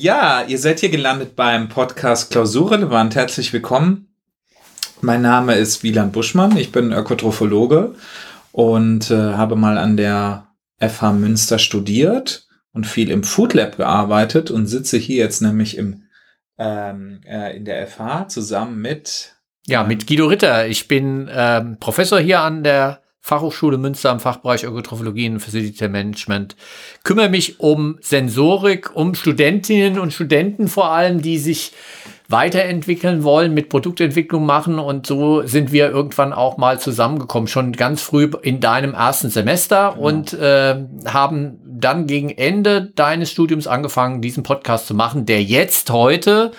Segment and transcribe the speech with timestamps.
[0.00, 3.16] Ja, ihr seid hier gelandet beim Podcast Klausurrelevant.
[3.16, 4.14] Herzlich willkommen.
[5.00, 6.56] Mein Name ist Wieland Buschmann.
[6.56, 7.96] Ich bin Ökotrophologe
[8.52, 10.46] und äh, habe mal an der
[10.78, 16.04] FH Münster studiert und viel im Food Lab gearbeitet und sitze hier jetzt nämlich im,
[16.58, 19.34] ähm, äh, in der FH zusammen mit.
[19.66, 20.68] Ja, mit Guido Ritter.
[20.68, 26.56] Ich bin ähm, Professor hier an der Fachhochschule Münster im Fachbereich Ökotrophologie und Facility Management.
[27.04, 31.72] Kümmere mich um Sensorik, um Studentinnen und Studenten vor allem, die sich
[32.28, 38.00] weiterentwickeln wollen, mit Produktentwicklung machen und so sind wir irgendwann auch mal zusammengekommen, schon ganz
[38.00, 40.06] früh in deinem ersten Semester genau.
[40.06, 45.90] und äh, haben dann gegen Ende deines Studiums angefangen, diesen Podcast zu machen, der jetzt
[45.90, 46.52] heute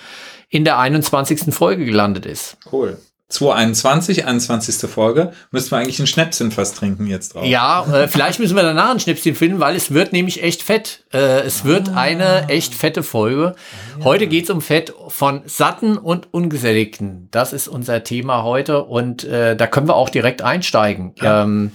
[0.48, 1.52] in der 21.
[1.52, 2.58] Folge gelandet ist.
[2.70, 2.96] Cool.
[3.30, 4.90] 221, 21.
[4.90, 7.44] Folge, müssten wir eigentlich ein Schnäpschen fast trinken jetzt drauf.
[7.44, 11.04] Ja, äh, vielleicht müssen wir danach ein Schnäpschen finden, weil es wird nämlich echt fett.
[11.12, 12.00] Äh, es wird ah.
[12.00, 13.54] eine echt fette Folge.
[13.98, 14.04] Ja.
[14.04, 17.28] Heute geht's um Fett von satten und ungesättigten.
[17.30, 21.44] Das ist unser Thema heute und äh, da können wir auch direkt einsteigen ja.
[21.44, 21.70] ähm,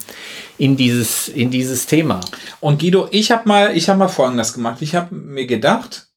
[0.57, 2.19] in dieses in dieses Thema.
[2.59, 4.81] Und Guido, ich habe mal ich habe mal Folgendes gemacht.
[4.81, 6.09] Ich habe mir gedacht,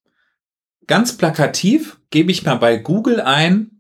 [0.89, 3.78] ganz plakativ gebe ich mal bei Google ein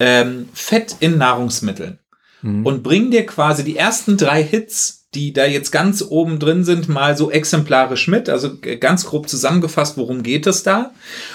[0.00, 1.98] ähm, Fett in Nahrungsmitteln
[2.42, 2.64] mhm.
[2.64, 6.88] und bring dir quasi die ersten drei Hits, die da jetzt ganz oben drin sind,
[6.88, 8.28] mal so exemplarisch mit.
[8.28, 10.92] Also ganz grob zusammengefasst, worum geht es da?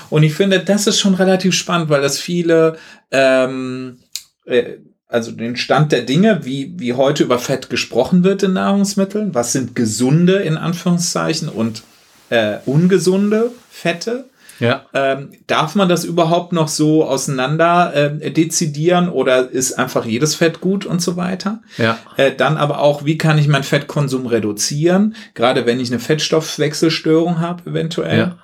[0.09, 2.77] Und ich finde, das ist schon relativ spannend, weil das viele
[3.11, 3.99] ähm,
[4.45, 4.77] äh,
[5.13, 9.35] also den Stand der Dinge, wie, wie heute über Fett gesprochen wird in Nahrungsmitteln.
[9.35, 11.83] Was sind gesunde, in Anführungszeichen, und
[12.29, 14.25] äh, ungesunde Fette?
[14.63, 14.85] Ja.
[14.93, 20.61] Ähm, darf man das überhaupt noch so auseinander äh, dezidieren oder ist einfach jedes Fett
[20.61, 21.61] gut und so weiter?
[21.77, 21.99] Ja.
[22.15, 27.41] Äh, dann aber auch, wie kann ich meinen Fettkonsum reduzieren, gerade wenn ich eine Fettstoffwechselstörung
[27.41, 28.17] habe, eventuell.
[28.17, 28.37] Ja.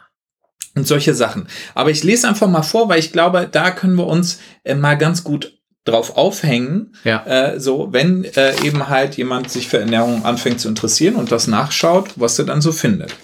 [0.76, 1.48] Und solche Sachen.
[1.74, 4.98] Aber ich lese einfach mal vor, weil ich glaube, da können wir uns äh, mal
[4.98, 6.96] ganz gut drauf aufhängen.
[7.06, 7.26] Ja.
[7.26, 11.48] Äh, so, wenn äh, eben halt jemand sich für Ernährung anfängt zu interessieren und das
[11.48, 13.16] nachschaut, was er dann so findet.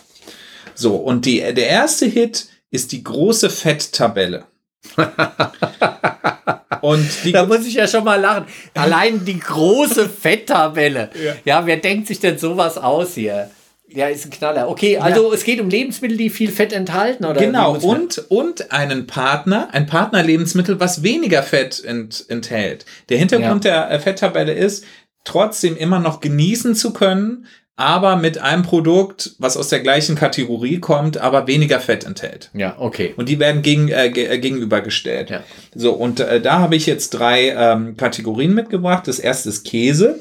[0.76, 4.46] So, und die, der erste Hit ist die große Fetttabelle.
[6.82, 8.46] Und da muss ich ja schon mal lachen.
[8.76, 11.10] Allein die große Fetttabelle.
[11.24, 11.34] Ja.
[11.44, 13.50] ja, wer denkt sich denn sowas aus hier?
[13.88, 14.70] Ja, ist ein Knaller.
[14.70, 15.36] Okay, also ja.
[15.36, 17.40] es geht um Lebensmittel, die viel Fett enthalten, oder?
[17.40, 22.86] Genau, und, und einen Partner, ein Partnerlebensmittel, was weniger Fett ent, enthält.
[23.10, 23.88] Der Hintergrund ja.
[23.88, 24.86] der äh, Fetttabelle ist,
[25.24, 30.80] trotzdem immer noch genießen zu können, aber mit einem Produkt, was aus der gleichen Kategorie
[30.80, 32.50] kommt, aber weniger Fett enthält.
[32.54, 33.14] Ja, okay.
[33.18, 35.30] Und die werden gegen, äh, äh, gegenübergestellt.
[35.30, 35.44] Ja.
[35.74, 39.08] So, und äh, da habe ich jetzt drei ähm, Kategorien mitgebracht.
[39.08, 40.20] Das erste ist Käse.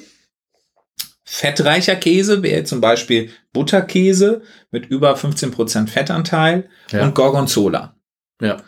[1.23, 7.05] Fettreicher Käse wäre zum Beispiel Butterkäse mit über 15% Fettanteil ja.
[7.05, 7.95] und Gorgonzola.
[8.41, 8.59] Ja.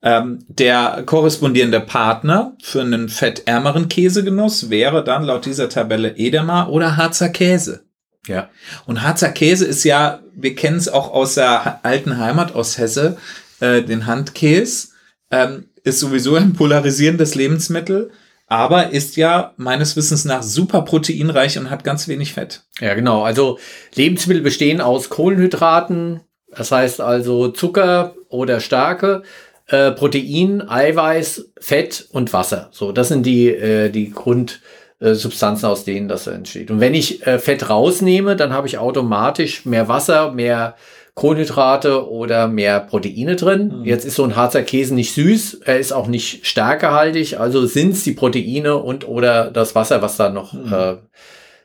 [0.00, 6.96] Ähm, der korrespondierende Partner für einen fettärmeren Käsegenuss wäre dann laut dieser Tabelle Edemer oder
[6.96, 7.87] Harzer Käse.
[8.28, 8.50] Ja.
[8.86, 13.16] Und Harzer Käse ist ja, wir kennen es auch aus der alten Heimat, aus Hesse,
[13.60, 14.88] äh, den Handkäse,
[15.30, 18.10] ähm, ist sowieso ein polarisierendes Lebensmittel,
[18.46, 22.62] aber ist ja meines Wissens nach super proteinreich und hat ganz wenig Fett.
[22.80, 23.22] Ja, genau.
[23.22, 23.58] Also
[23.94, 29.22] Lebensmittel bestehen aus Kohlenhydraten, das heißt also Zucker oder Stärke,
[29.66, 32.70] äh, Protein, Eiweiß, Fett und Wasser.
[32.72, 34.60] So, das sind die, äh, die Grund,
[35.00, 36.70] äh, Substanzen, aus denen das entsteht.
[36.70, 40.74] Und wenn ich äh, Fett rausnehme, dann habe ich automatisch mehr Wasser, mehr
[41.14, 43.78] Kohlenhydrate oder mehr Proteine drin.
[43.78, 43.84] Mhm.
[43.84, 47.94] Jetzt ist so ein Harzer Käse nicht süß, er ist auch nicht stärkehaltig, also sind
[47.94, 50.72] es die Proteine und oder das Wasser, was da noch mhm.
[50.72, 50.96] äh,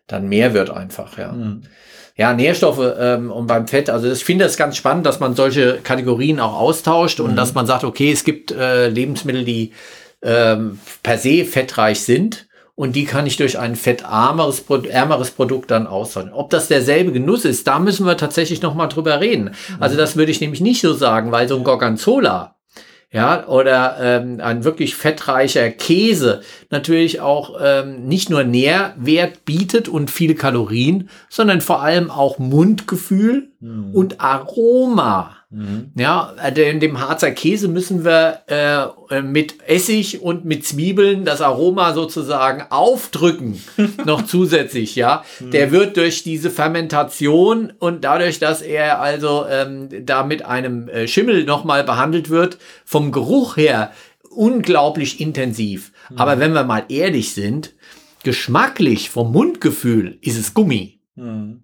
[0.08, 1.32] dann mehr wird einfach, ja.
[1.32, 1.62] Mhm.
[2.16, 5.80] Ja, Nährstoffe ähm, und beim Fett, also ich finde das ganz spannend, dass man solche
[5.84, 7.36] Kategorien auch austauscht und mhm.
[7.36, 9.72] dass man sagt, okay, es gibt äh, Lebensmittel, die
[10.22, 15.88] ähm, per se fettreich sind und die kann ich durch ein fettarmeres ärmeres Produkt dann
[15.88, 16.34] austauschen.
[16.34, 19.52] Ob das derselbe Genuss ist, da müssen wir tatsächlich noch mal drüber reden.
[19.80, 22.56] Also das würde ich nämlich nicht so sagen, weil so ein Gorgonzola,
[23.14, 26.42] ja, oder ähm, ein wirklich fettreicher Käse
[26.72, 33.52] natürlich auch ähm, nicht nur Nährwert bietet und viele Kalorien, sondern vor allem auch Mundgefühl
[33.60, 33.94] mhm.
[33.94, 35.38] und Aroma.
[35.54, 35.92] Mhm.
[35.96, 41.42] Ja, äh, in dem Harzer Käse müssen wir äh, mit Essig und mit Zwiebeln das
[41.42, 43.64] Aroma sozusagen aufdrücken,
[44.06, 45.24] noch zusätzlich, ja.
[45.40, 45.52] Mhm.
[45.52, 51.08] Der wird durch diese Fermentation und dadurch, dass er also ähm, da mit einem äh,
[51.08, 53.92] Schimmel nochmal behandelt wird, vom Geruch her
[54.32, 55.92] unglaublich intensiv.
[56.10, 56.18] Mhm.
[56.18, 57.74] Aber wenn wir mal ehrlich sind,
[58.24, 61.00] geschmacklich vom Mundgefühl ist es Gummi.
[61.16, 61.63] Mhm.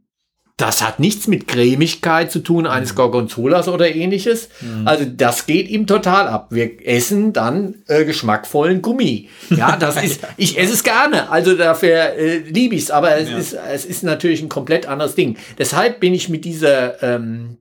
[0.59, 4.49] Das hat nichts mit Cremigkeit zu tun eines Gorgonzolas oder ähnliches.
[4.83, 6.47] Also das geht ihm total ab.
[6.51, 9.29] Wir essen dann äh, geschmackvollen Gummi.
[9.49, 11.29] Ja, das ist, ich esse es gerne.
[11.29, 12.91] Also dafür äh, liebe ich es.
[12.91, 13.37] Aber es, Ja.
[13.37, 15.37] ist, es ist natürlich ein komplett anderes Ding.
[15.57, 17.57] Deshalb bin ich mit dieser ähm,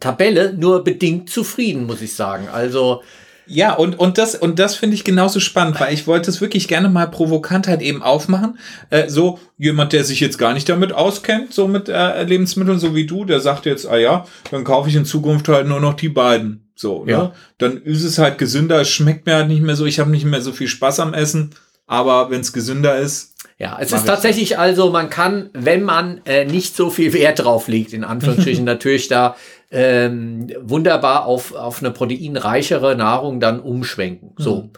[0.00, 2.48] Tabelle nur bedingt zufrieden, muss ich sagen.
[2.52, 3.02] Also
[3.46, 6.68] Ja, und, und das, und das finde ich genauso spannend, weil ich wollte es wirklich
[6.68, 8.58] gerne mal provokant halt eben aufmachen.
[8.90, 12.94] Äh, so jemand, der sich jetzt gar nicht damit auskennt, so mit äh, Lebensmitteln, so
[12.94, 15.94] wie du, der sagt jetzt, ah ja, dann kaufe ich in Zukunft halt nur noch
[15.94, 16.70] die beiden.
[16.74, 17.18] So, Ja.
[17.18, 17.32] ne?
[17.58, 20.24] Dann ist es halt gesünder, es schmeckt mir halt nicht mehr so, ich habe nicht
[20.24, 21.50] mehr so viel Spaß am Essen,
[21.86, 25.82] aber wenn es gesünder ist, Ja, es Mach ist ich tatsächlich also, man kann, wenn
[25.82, 29.36] man äh, nicht so viel Wert drauf legt, in Anführungsstrichen natürlich da
[29.72, 34.34] ähm, wunderbar auf, auf eine proteinreichere Nahrung dann umschwenken.
[34.36, 34.70] So.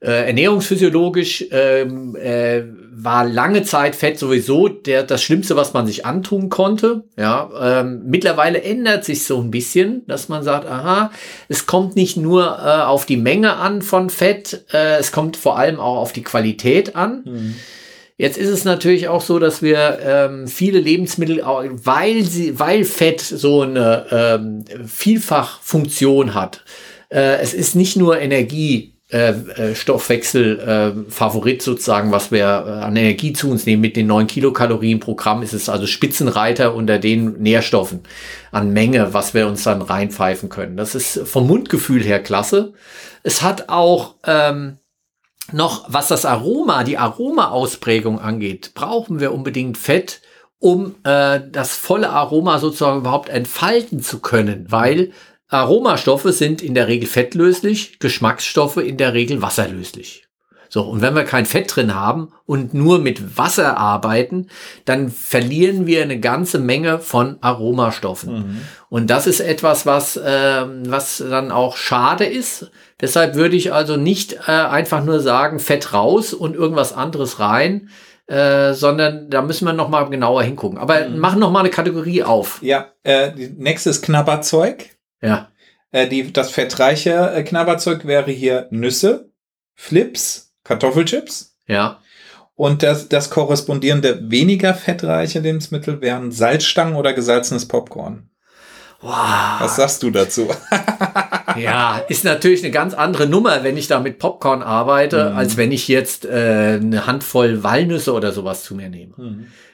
[0.00, 2.62] Äh, ernährungsphysiologisch ähm, äh,
[2.92, 7.04] war lange Zeit Fett sowieso der, das Schlimmste, was man sich antun konnte.
[7.16, 11.10] Ja, ähm, mittlerweile ändert sich so ein bisschen, dass man sagt, aha,
[11.48, 15.58] es kommt nicht nur äh, auf die Menge an von Fett, äh, es kommt vor
[15.58, 17.54] allem auch auf die Qualität an.
[18.16, 23.20] Jetzt ist es natürlich auch so, dass wir ähm, viele Lebensmittel, weil sie, weil Fett
[23.20, 26.62] so eine ähm, Vielfachfunktion hat.
[27.08, 28.94] Äh, es ist nicht nur Energie.
[29.10, 33.82] Äh, äh, Stoffwechsel äh, Favorit sozusagen, was wir äh, an Energie zu uns nehmen.
[33.82, 38.00] Mit den 9 Kilokalorien pro Gramm ist es also Spitzenreiter unter den Nährstoffen
[38.50, 40.78] an Menge, was wir uns dann reinpfeifen können.
[40.78, 42.72] Das ist vom Mundgefühl her klasse.
[43.22, 44.78] Es hat auch ähm,
[45.52, 50.22] noch, was das Aroma, die Aromaausprägung angeht, brauchen wir unbedingt Fett,
[50.58, 55.12] um äh, das volle Aroma sozusagen überhaupt entfalten zu können, weil
[55.48, 60.23] Aromastoffe sind in der Regel fettlöslich, Geschmacksstoffe in der Regel wasserlöslich.
[60.74, 64.48] So, und wenn wir kein Fett drin haben und nur mit Wasser arbeiten,
[64.84, 68.60] dann verlieren wir eine ganze Menge von Aromastoffen.
[68.88, 72.72] Und das ist etwas, was, ähm, was dann auch schade ist.
[73.00, 77.88] Deshalb würde ich also nicht äh, einfach nur sagen, Fett raus und irgendwas anderes rein,
[78.26, 80.78] äh, sondern da müssen wir noch mal genauer hingucken.
[80.78, 82.60] Aber machen noch mal eine Kategorie auf.
[82.62, 84.86] ja, äh, die nächste ist Knabberzeug.
[85.22, 85.52] Ja,
[85.92, 89.30] Äh, die, das fettreiche äh, Knabberzeug wäre hier Nüsse,
[89.76, 91.54] Flips, Kartoffelchips.
[91.66, 91.98] ja.
[92.56, 98.28] Und das, das korrespondierende weniger fettreiche Lebensmittel wären Salzstangen oder gesalzenes Popcorn.
[99.00, 99.10] Wow.
[99.58, 100.48] Was sagst du dazu?
[101.56, 105.36] Ja, ist natürlich eine ganz andere Nummer, wenn ich da mit Popcorn arbeite, Mhm.
[105.36, 109.12] als wenn ich jetzt äh, eine Handvoll Walnüsse oder sowas zu mir nehme.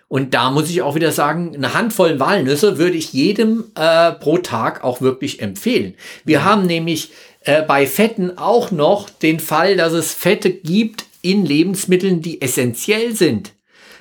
[0.09, 4.37] Und da muss ich auch wieder sagen, eine Handvoll Walnüsse würde ich jedem äh, pro
[4.39, 5.95] Tag auch wirklich empfehlen.
[6.25, 11.45] Wir haben nämlich äh, bei Fetten auch noch den Fall, dass es Fette gibt in
[11.45, 13.53] Lebensmitteln, die essentiell sind.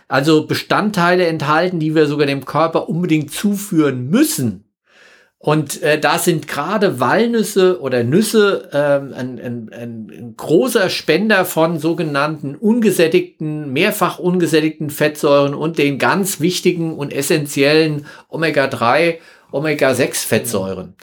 [0.08, 4.66] Also Bestandteile enthalten, die wir sogar dem Körper unbedingt zuführen müssen.
[5.42, 11.80] Und äh, da sind gerade Walnüsse oder Nüsse ähm, ein, ein, ein, großer Spender von
[11.80, 19.20] sogenannten ungesättigten, mehrfach ungesättigten Fettsäuren und den ganz wichtigen und essentiellen Omega-3,
[19.52, 20.96] Omega-6-Fettsäuren.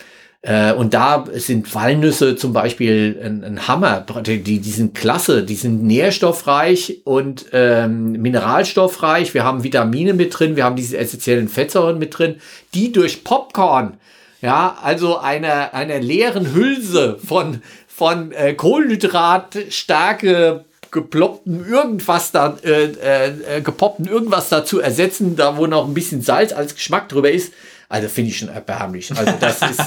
[0.46, 4.06] Äh, und da sind Walnüsse zum Beispiel ein, ein Hammer.
[4.24, 9.34] Die, die sind klasse, die sind nährstoffreich und ähm, mineralstoffreich.
[9.34, 12.36] Wir haben Vitamine mit drin, wir haben diese essentiellen Fettsäuren mit drin,
[12.74, 13.94] die durch Popcorn,
[14.40, 22.84] ja, also einer einer leeren Hülse von, von äh, Kohlenhydrat, starke geploppten irgendwas da, äh,
[22.84, 27.52] äh, gepoppten irgendwas dazu ersetzen, da wo noch ein bisschen Salz als Geschmack drüber ist.
[27.88, 29.10] Also finde ich schon erbärmlich.
[29.16, 29.82] Also das ist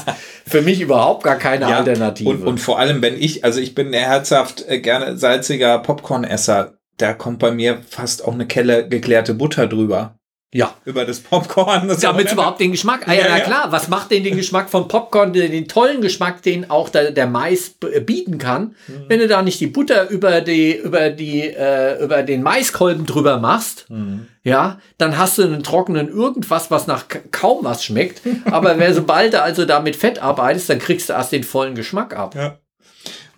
[0.48, 2.30] für mich überhaupt gar keine Alternative.
[2.30, 7.14] Und, und vor allem, wenn ich, also ich bin herzhaft äh, gerne salziger Popcornesser, da
[7.14, 10.19] kommt bei mir fast auch eine Kelle geklärte Butter drüber.
[10.54, 10.74] Ja.
[10.86, 11.88] Über das Popcorn.
[11.88, 13.08] Das Damit es überhaupt den Geschmack.
[13.08, 13.44] Ah, ja, Ja, na ja.
[13.44, 17.12] klar, was macht denn den Geschmack von Popcorn, den, den tollen Geschmack, den auch der,
[17.12, 18.94] der Mais b- bieten kann, Mhm.
[19.08, 23.38] wenn du da nicht die Butter über die, über die, äh, über den Maiskolben drüber
[23.38, 24.26] machst, Mhm.
[24.44, 28.22] ja, dann hast du einen trockenen irgendwas, was nach kaum was schmeckt.
[28.50, 31.76] Aber wer sobald du also da mit Fett arbeitest, dann kriegst du erst den vollen
[31.76, 32.34] Geschmack ab.
[32.36, 32.58] Ja.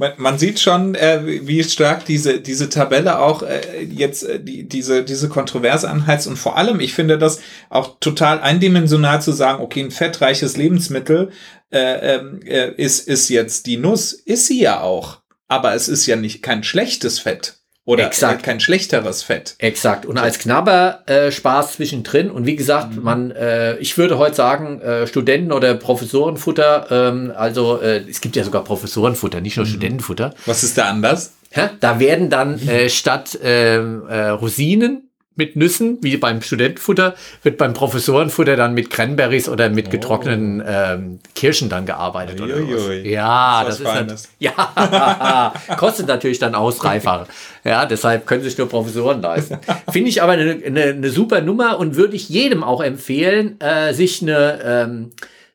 [0.02, 4.68] Man, man sieht schon, äh, wie stark diese, diese Tabelle auch äh, jetzt äh, die,
[4.68, 6.26] diese, diese Kontroverse anheizt.
[6.26, 7.40] Und vor allem, ich finde das
[7.70, 11.30] auch total eindimensional zu sagen, okay, ein fettreiches Lebensmittel
[11.70, 14.12] äh, ähm, äh, ist, ist jetzt die Nuss.
[14.12, 15.22] Ist sie ja auch.
[15.48, 17.61] Aber es ist ja nicht kein schlechtes Fett.
[17.84, 18.42] Oder Exakt.
[18.42, 19.56] Äh, kein schlechteres Fett.
[19.58, 20.06] Exakt.
[20.06, 22.30] Und als Knabber äh, Spaß zwischendrin.
[22.30, 23.04] Und wie gesagt, Mhm.
[23.04, 28.36] man, äh, ich würde heute sagen, äh, Studenten- oder Professorenfutter, ähm, also äh, es gibt
[28.36, 29.64] ja sogar Professorenfutter, nicht Mhm.
[29.64, 30.34] nur Studentenfutter.
[30.46, 31.34] Was ist da anders?
[31.56, 37.58] Ja, da werden dann äh, statt ähm, äh, Rosinen mit Nüssen, wie beim Studentenfutter, wird
[37.58, 42.42] beim Professorenfutter dann mit Cranberries oder mit getrockneten ähm, Kirschen dann gearbeitet.
[42.42, 42.60] Oder.
[43.06, 47.28] Ja, Das das, ist ja, kostet natürlich dann Ausreifer.
[47.64, 49.60] Ja, deshalb können sich nur Professoren leisten.
[49.92, 53.94] Finde ich aber eine, eine, eine super Nummer und würde ich jedem auch empfehlen, äh,
[53.94, 55.12] sich eine ähm,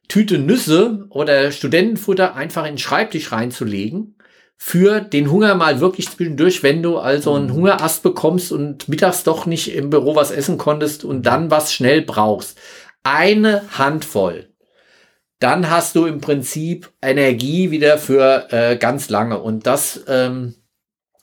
[0.06, 4.15] Tüte Nüsse oder Studentenfutter einfach in den Schreibtisch reinzulegen
[4.56, 9.46] für den Hunger mal wirklich zwischendurch, wenn du also einen Hungerast bekommst und mittags doch
[9.46, 12.58] nicht im Büro was essen konntest und dann was schnell brauchst.
[13.02, 14.48] Eine Handvoll.
[15.38, 19.38] Dann hast du im Prinzip Energie wieder für äh, ganz lange.
[19.38, 20.54] Und das ähm,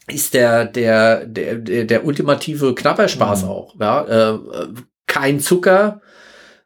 [0.07, 3.49] ist der, der, der, der, der ultimative Knapperspaß Mhm.
[3.49, 3.75] auch.
[3.79, 4.03] Ja?
[4.03, 4.67] Äh, äh,
[5.07, 6.01] kein Zucker,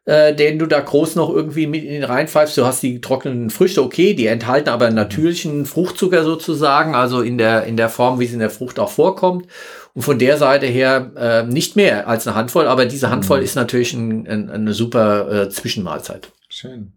[0.08, 2.56] äh, den du da groß noch irgendwie mit in den reinpfeifst.
[2.56, 7.64] Du hast die getrockneten Früchte, okay, die enthalten aber natürlichen Fruchtzucker sozusagen, also in der,
[7.64, 9.46] in der Form, wie es in der Frucht auch vorkommt.
[9.92, 13.54] Und von der Seite her äh, nicht mehr als eine Handvoll, aber diese Handvoll ist
[13.54, 16.32] natürlich ein, ein, eine super äh, Zwischenmahlzeit.
[16.48, 16.92] Schön.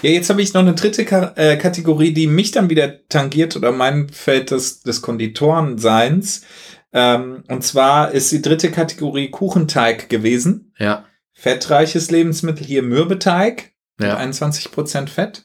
[0.00, 3.54] Ja, jetzt habe ich noch eine dritte Ka äh, Kategorie, die mich dann wieder tangiert
[3.54, 6.46] oder mein Feld des, des Konditorenseins.
[6.94, 10.72] Ähm, und zwar ist die dritte Kategorie Kuchenteig gewesen.
[10.78, 11.04] Ja,
[11.40, 15.44] Fettreiches Lebensmittel hier Mürbeteig mit ja, 21% Fett.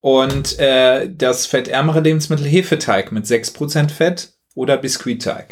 [0.00, 5.48] Und äh, das fettärmere Lebensmittel Hefeteig mit 6% Fett oder Biskuitteig.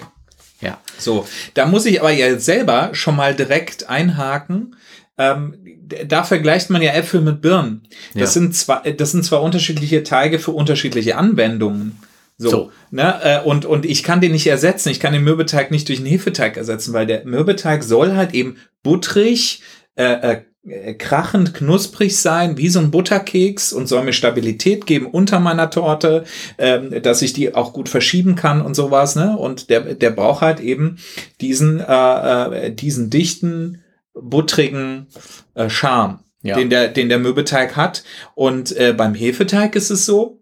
[0.61, 0.79] ja.
[0.99, 4.77] So, da muss ich aber ja selber schon mal direkt einhaken.
[5.19, 5.59] Ähm,
[6.07, 7.83] da vergleicht man ja Äpfel mit Birnen.
[8.15, 8.41] Das Ja.
[8.41, 11.99] sind zwar, das sind zwar unterschiedliche Teige für unterschiedliche Anwendungen.
[12.37, 12.73] So, So.
[12.91, 13.21] Ne?
[13.23, 14.89] Äh, und, und ich kann den nicht ersetzen.
[14.89, 18.57] Ich kann den Mürbeteig nicht durch einen Hefeteig ersetzen, weil der Mürbeteig soll halt eben
[18.83, 19.63] butterig,
[19.97, 20.37] äh,
[20.67, 25.69] äh, krachend, knusprig sein, wie so ein Butterkeks und soll mir Stabilität geben unter meiner
[25.71, 26.25] Torte,
[26.57, 29.15] ähm, dass ich die auch gut verschieben kann und sowas.
[29.15, 29.37] Ne?
[29.37, 30.97] Und der, der braucht halt eben
[31.43, 33.83] diesen, äh, äh, diesen dichten,
[34.15, 35.09] buttrigen
[35.55, 36.57] äh, Charme, Ja.
[36.57, 38.03] den, der, den der Mürbeteig hat.
[38.35, 40.41] Und äh, beim Hefeteig ist es so,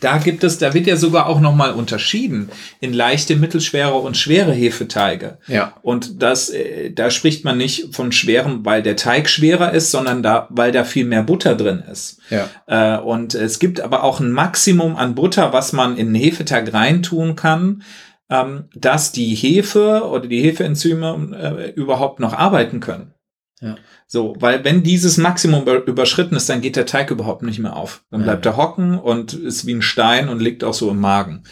[0.00, 4.52] da gibt es, da wird ja sogar auch nochmal unterschieden in leichte, mittelschwere und schwere
[4.52, 5.38] Hefeteige.
[5.46, 9.90] Ja, Und das, äh, da spricht man nicht von schwerem, weil der Teig schwerer ist,
[9.90, 12.20] sondern da, weil da viel mehr Butter drin ist.
[12.30, 16.22] ja, Äh, und es gibt aber auch ein Maximum an Butter, was man in den
[16.22, 17.82] Hefeteig reintun kann,
[18.30, 23.14] ähm, dass die Hefe oder die Hefeenzyme äh, überhaupt noch arbeiten können.
[23.62, 23.76] Ja.
[24.06, 27.76] So, weil wenn dieses Maximum über- überschritten ist, dann geht der Teig überhaupt nicht mehr
[27.76, 28.02] auf.
[28.10, 28.52] Dann Ja, bleibt ja.
[28.52, 31.44] er hocken und ist wie ein Stein und liegt auch so im Magen.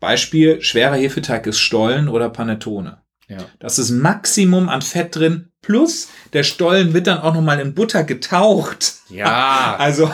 [0.00, 2.98] Beispiel, schwerer Hefeteig ist Stollen oder Panettone.
[3.28, 3.38] ja.
[3.58, 5.48] Das ist Maximum an Fett drin.
[5.62, 8.96] Plus, der Stollen wird dann auch nochmal in Butter getaucht.
[9.08, 10.10] Ja, Also,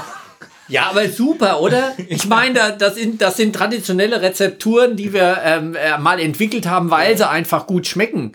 [0.71, 1.93] ja, aber super, oder?
[2.09, 6.67] Ich meine, da- das sind, das sind traditionelle Rezepturen, die wir ähm, äh, mal entwickelt
[6.67, 8.33] haben, weil sie einfach gut schmecken.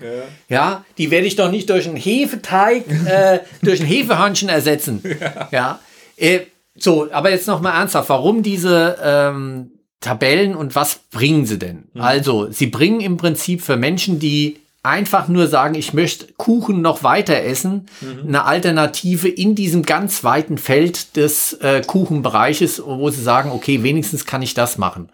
[0.50, 5.02] Ja, die werde ich doch nicht durch einen Hefeteig, äh, durch ein Hefehörnchen ersetzen.
[5.52, 5.80] Ja.
[6.18, 6.42] Äh,
[6.78, 11.86] so, aber jetzt noch mal ernsthaft, warum diese ähm, Tabellen und was bringen sie denn?
[11.98, 17.04] Also, sie bringen im Prinzip für Menschen, die einfach nur sagen, ich möchte Kuchen noch
[17.04, 17.88] weiter essen,
[18.26, 24.26] eine Alternative in diesem ganz weiten Feld des äh, Kuchenbereiches, wo sie sagen, okay, wenigstens
[24.26, 25.10] kann ich das machen.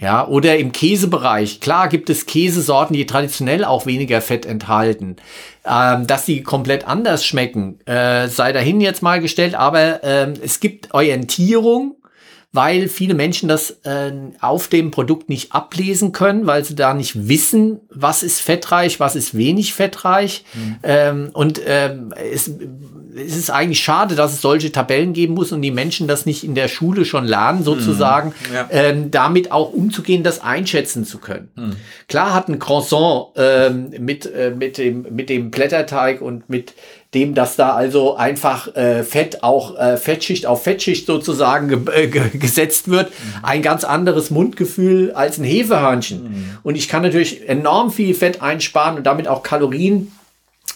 [0.00, 1.60] Ja, oder im Käsebereich.
[1.60, 5.16] Klar gibt es Käsesorten, die traditionell auch weniger Fett enthalten.
[5.68, 10.60] Ähm, dass die komplett anders schmecken, äh, sei dahin jetzt mal gestellt, aber ähm, es
[10.60, 11.96] gibt Orientierung
[12.56, 14.10] weil viele Menschen das äh,
[14.40, 19.14] auf dem Produkt nicht ablesen können, weil sie da nicht wissen, was ist fettreich, was
[19.14, 20.44] ist wenig fettreich.
[20.82, 22.50] Ähm, und ähm, es,
[23.16, 26.42] es ist eigentlich schade, dass es solche Tabellen geben muss und die Menschen das nicht
[26.44, 28.66] in der Schule schon lernen, sozusagen, Ja.
[28.70, 31.48] ähm, damit auch umzugehen, das einschätzen zu können.
[32.08, 36.74] Klar hat ein Croissant ähm, mit, äh, mit, dem, mit dem Blätterteig und mit
[37.14, 42.06] dem, dass da also einfach äh, Fett auch äh, Fettschicht auf Fettschicht sozusagen ge äh,
[42.08, 46.58] ge gesetzt wird, ein ganz anderes Mundgefühl als ein Hefehörnchen.
[46.62, 50.12] Und ich kann natürlich enorm viel Fett einsparen und damit auch Kalorien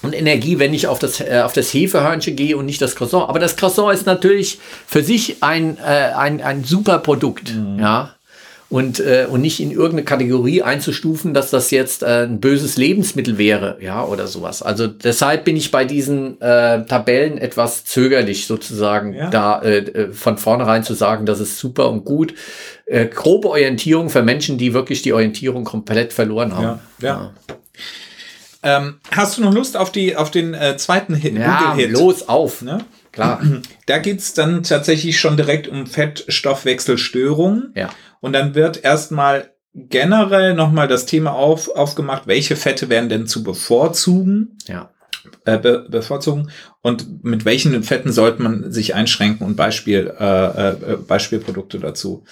[0.02, 3.28] und Energie, wenn ich auf das, äh, auf das Hefehörnchen gehe und nicht das Croissant.
[3.28, 8.14] Aber das Croissant ist natürlich für sich ein, äh, ein, ein super Produkt, ja.
[8.70, 13.36] Und, äh, und nicht in irgendeine Kategorie einzustufen, dass das jetzt äh, ein böses Lebensmittel
[13.36, 14.62] wäre, ja, oder sowas.
[14.62, 19.28] Also deshalb bin ich bei diesen äh, Tabellen etwas zögerlich, sozusagen, Ja.
[19.28, 22.32] da äh, äh, von vornherein zu sagen, das ist super und gut.
[22.86, 26.78] Äh, grobe Orientierung für Menschen, die wirklich die Orientierung komplett verloren haben.
[27.00, 27.32] Ja,
[28.62, 28.78] ja.
[28.78, 31.90] ähm, hast du noch Lust auf, die, auf den äh, zweiten Hit, Ja, Google-Hit?
[31.92, 32.62] los auf.
[32.62, 32.84] Ne?
[33.10, 33.42] Klar.
[33.86, 37.72] Da geht's dann tatsächlich schon direkt um Fettstoffwechselstörungen.
[37.74, 37.90] Ja.
[38.20, 43.42] Und dann wird erstmal generell nochmal das Thema auf, aufgemacht, welche Fette werden denn zu
[43.42, 44.58] bevorzugen?
[44.66, 44.90] Ja.
[45.44, 46.50] Äh, be bevorzugen
[46.80, 52.24] und mit welchen Fetten sollte man sich einschränken und Beispiel, äh, äh, Beispielprodukte dazu.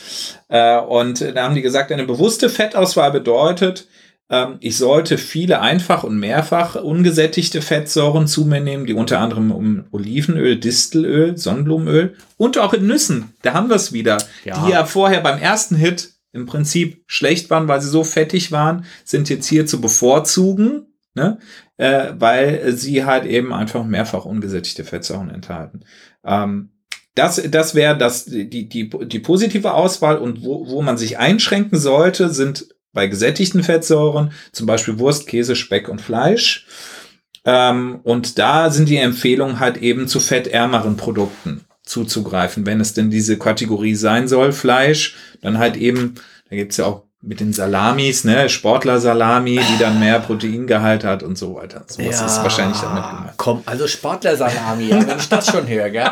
[0.49, 3.89] Äh, und da haben die gesagt, eine bewusste Fettauswahl bedeutet,
[4.61, 9.85] ich sollte viele einfach und mehrfach ungesättigte Fettsäuren zu mir nehmen, die unter anderem um
[9.91, 14.65] Olivenöl, Distelöl, Sonnenblumenöl und auch in Nüssen, da haben wir es wieder, Ja.
[14.67, 18.85] die ja vorher beim ersten Hit im Prinzip schlecht waren, weil sie so fettig waren,
[19.03, 21.39] sind jetzt hier zu bevorzugen, ne?
[21.79, 25.81] äh, weil sie halt eben einfach mehrfach ungesättigte Fettsäuren enthalten.
[26.23, 26.71] Ähm,
[27.15, 31.79] das, das wäre das, die, die, die positive Auswahl und wo, wo man sich einschränken
[31.79, 32.69] sollte, sind
[32.99, 36.67] bei gesättigten Fettsäuren, zum Beispiel Wurst, Käse, Speck und Fleisch.
[37.45, 43.09] Ähm, und da sind die Empfehlungen halt eben zu fettärmeren Produkten zuzugreifen, wenn es denn
[43.09, 46.17] diese Kategorie sein soll, Fleisch, dann halt eben,
[46.51, 51.39] da gibt's ja auch mit den Salamis, ne, Sportler-Salami, die dann mehr Proteingehalt hat und
[51.39, 51.85] so weiter.
[51.87, 53.35] So was ist wahrscheinlich damit gemeint.
[53.37, 56.11] Komm, also Sportler-Salami, ja, wenn ich das schon höre, gell?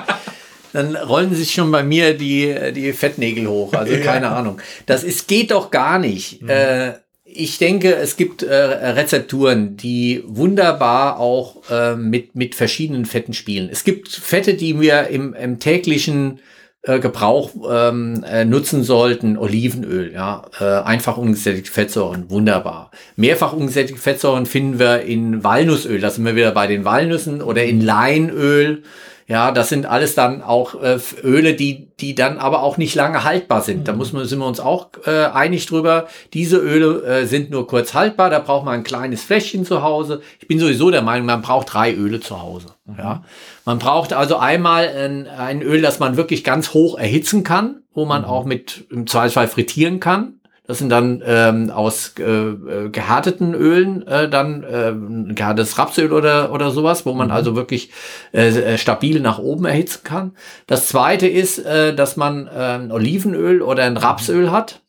[0.77, 3.73] Dann rollen sich schon bei mir die, die Fettnägel hoch.
[3.73, 4.61] Also keine Ahnung.
[4.85, 6.43] Das ist, geht doch gar nicht.
[6.43, 6.51] Mhm.
[6.51, 6.93] Äh,
[7.25, 13.71] ich denke, es gibt äh, Rezepturen, die wunderbar auch äh, mit, mit verschiedenen Fetten spielen.
[13.73, 16.41] Es gibt Fette, die wir im, im täglichen
[16.83, 19.39] äh, Gebrauch ähm, äh, nutzen sollten.
[19.39, 22.91] Olivenöl, ja, äh, einfach ungesättigte Fettsäuren, wunderbar.
[23.17, 27.65] Mehrfach ungesättigte Fettsäuren finden wir in Walnussöl, da sind wir wieder bei den Walnüssen oder
[27.65, 28.83] in Leinöl.
[29.29, 33.25] Ja, das sind alles dann auch äh, Öle, die, die dann aber auch nicht lange
[33.25, 33.89] haltbar sind.
[33.89, 36.07] Da muss man, sind wir uns auch äh, einig drüber.
[36.33, 38.31] Diese Öle äh, sind nur kurz haltbar.
[38.31, 40.23] Da braucht man ein kleines Fläschchen zu Hause.
[40.39, 42.69] Ich bin sowieso der Meinung, man braucht drei Öle zu Hause.
[42.97, 43.25] Ja,
[43.65, 48.05] man braucht also einmal ein, ein Öl, das man wirklich ganz hoch erhitzen kann, wo
[48.05, 50.39] man auch mit im Zweifelsfall frittieren kann.
[50.67, 56.53] Das sind dann ähm, aus äh, äh, gehärteten Ölen äh, dann äh, gehärtetes Rapsöl oder
[56.53, 57.91] oder sowas, wo man also wirklich
[58.33, 60.33] äh, äh, stabil nach oben erhitzen kann.
[60.67, 64.83] Das zweite ist, äh, dass man äh, Olivenöl oder ein Rapsöl hat.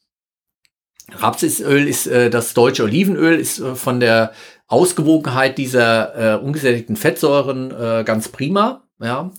[1.12, 4.32] Rapsöl ist äh, das deutsche Olivenöl, ist äh, von der
[4.68, 8.84] Ausgewogenheit dieser äh, ungesättigten Fettsäuren äh, ganz prima.
[9.00, 9.32] Ja.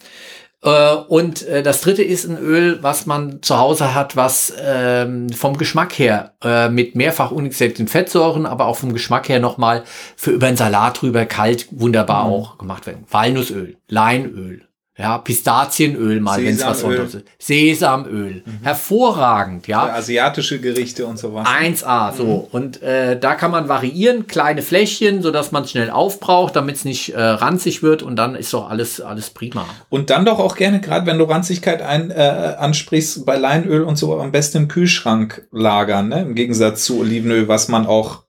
[0.62, 5.28] Äh, und äh, das dritte ist ein Öl, was man zu Hause hat, was ähm,
[5.30, 9.84] vom Geschmack her äh, mit mehrfach ungesättigten Fettsäuren, aber auch vom Geschmack her nochmal
[10.16, 13.04] für über einen Salat drüber kalt wunderbar auch gemacht werden.
[13.08, 14.67] Walnussöl, Leinöl,
[14.98, 16.78] ja, Pistazienöl mal, wenn es was.
[16.78, 17.24] Besonderes ist.
[17.38, 19.94] Sesamöl, hervorragend, ja.
[19.94, 21.48] Asiatische Gerichte und so weiter.
[21.48, 22.48] 1A, so.
[22.50, 26.84] Und äh, da kann man variieren, kleine Fläschchen, sodass man es schnell aufbraucht, damit es
[26.84, 29.66] nicht äh, ranzig wird und dann ist doch alles, alles prima.
[29.88, 33.96] Und dann doch auch gerne, gerade wenn du Ranzigkeit ein, äh, ansprichst, bei Leinöl und
[33.96, 36.22] so am besten im Kühlschrank lagern, ne?
[36.22, 38.24] Im Gegensatz zu Olivenöl, was man auch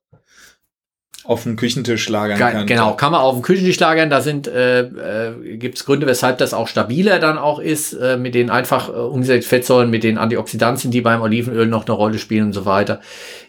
[1.29, 2.65] auf dem Küchentisch lagern Ge kann.
[2.65, 4.09] genau, kann man auf dem Küchentisch lagern.
[4.09, 8.17] Da sind äh, äh, gibt es Gründe, weshalb das auch stabiler dann auch ist, äh,
[8.17, 12.17] mit den einfach äh, umgesetzten Fettsäuren, mit den Antioxidantien, die beim Olivenöl noch eine Rolle
[12.17, 12.99] spielen und so weiter.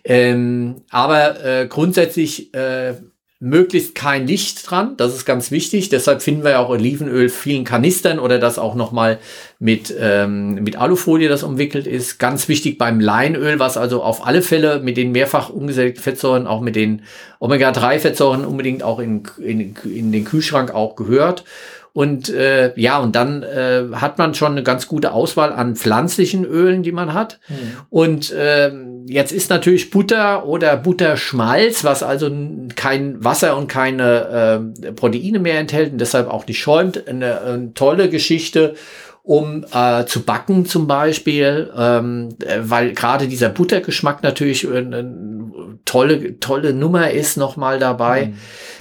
[0.05, 2.97] Ähm, aber äh, grundsätzlich äh,
[3.43, 5.89] möglichst kein Licht dran, das ist ganz wichtig.
[5.89, 9.19] Deshalb finden wir ja auch Olivenöl vielen Kanistern oder das auch noch mal
[9.59, 12.19] mit ähm, mit Alufolie, das umwickelt ist.
[12.19, 16.61] Ganz wichtig beim Leinöl, was also auf alle Fälle mit den mehrfach ungesättigten Fettsäuren, auch
[16.61, 17.03] mit den
[17.39, 21.45] Omega-3-Fettsäuren unbedingt auch in, in, in den Kühlschrank auch gehört.
[21.93, 26.45] Und äh, ja, und dann äh, hat man schon eine ganz gute Auswahl an pflanzlichen
[26.45, 27.41] Ölen, die man hat.
[27.89, 32.31] Und ähm, jetzt ist natürlich Butter oder Butterschmalz, was also
[32.77, 37.75] kein Wasser und keine äh, Proteine mehr enthält und deshalb auch nicht schäumt, eine, eine
[37.75, 38.75] tolle Geschichte
[39.23, 45.79] um äh, zu backen zum Beispiel, ähm, äh, weil gerade dieser Buttergeschmack natürlich äh, eine
[45.85, 48.33] tolle, tolle Nummer ist nochmal dabei.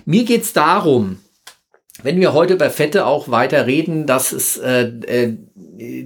[0.06, 1.18] Mir geht's darum,
[2.04, 5.38] wenn wir heute über Fette auch weiter reden, dass es äh, äh,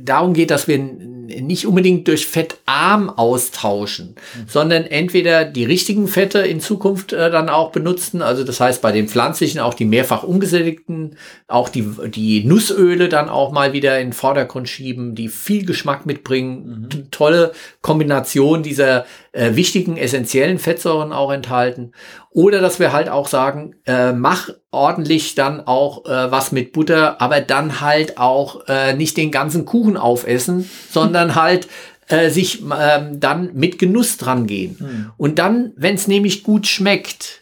[0.03, 6.60] darum geht, dass wir nicht unbedingt durch fettarm austauschen, sondern entweder die richtigen Fette in
[6.60, 11.15] Zukunft äh, dann auch benutzen, also das heißt bei den pflanzlichen auch die mehrfach ungesättigten,
[11.47, 16.06] auch die, die Nussöle dann auch mal wieder in den Vordergrund schieben, die viel Geschmack
[16.06, 21.93] mitbringen, t- tolle Kombination dieser äh, wichtigen essentiellen Fettsäuren auch enthalten.
[22.32, 27.21] Oder dass wir halt auch sagen, äh, mach ordentlich dann auch äh, was mit Butter,
[27.21, 31.67] aber dann halt auch äh, nicht den ganzen Kuchen aufessen, sondern halt
[32.07, 35.12] äh, sich ähm, dann mit Genuss dran gehen.
[35.17, 37.39] Und dann, wenn es nämlich gut schmeckt,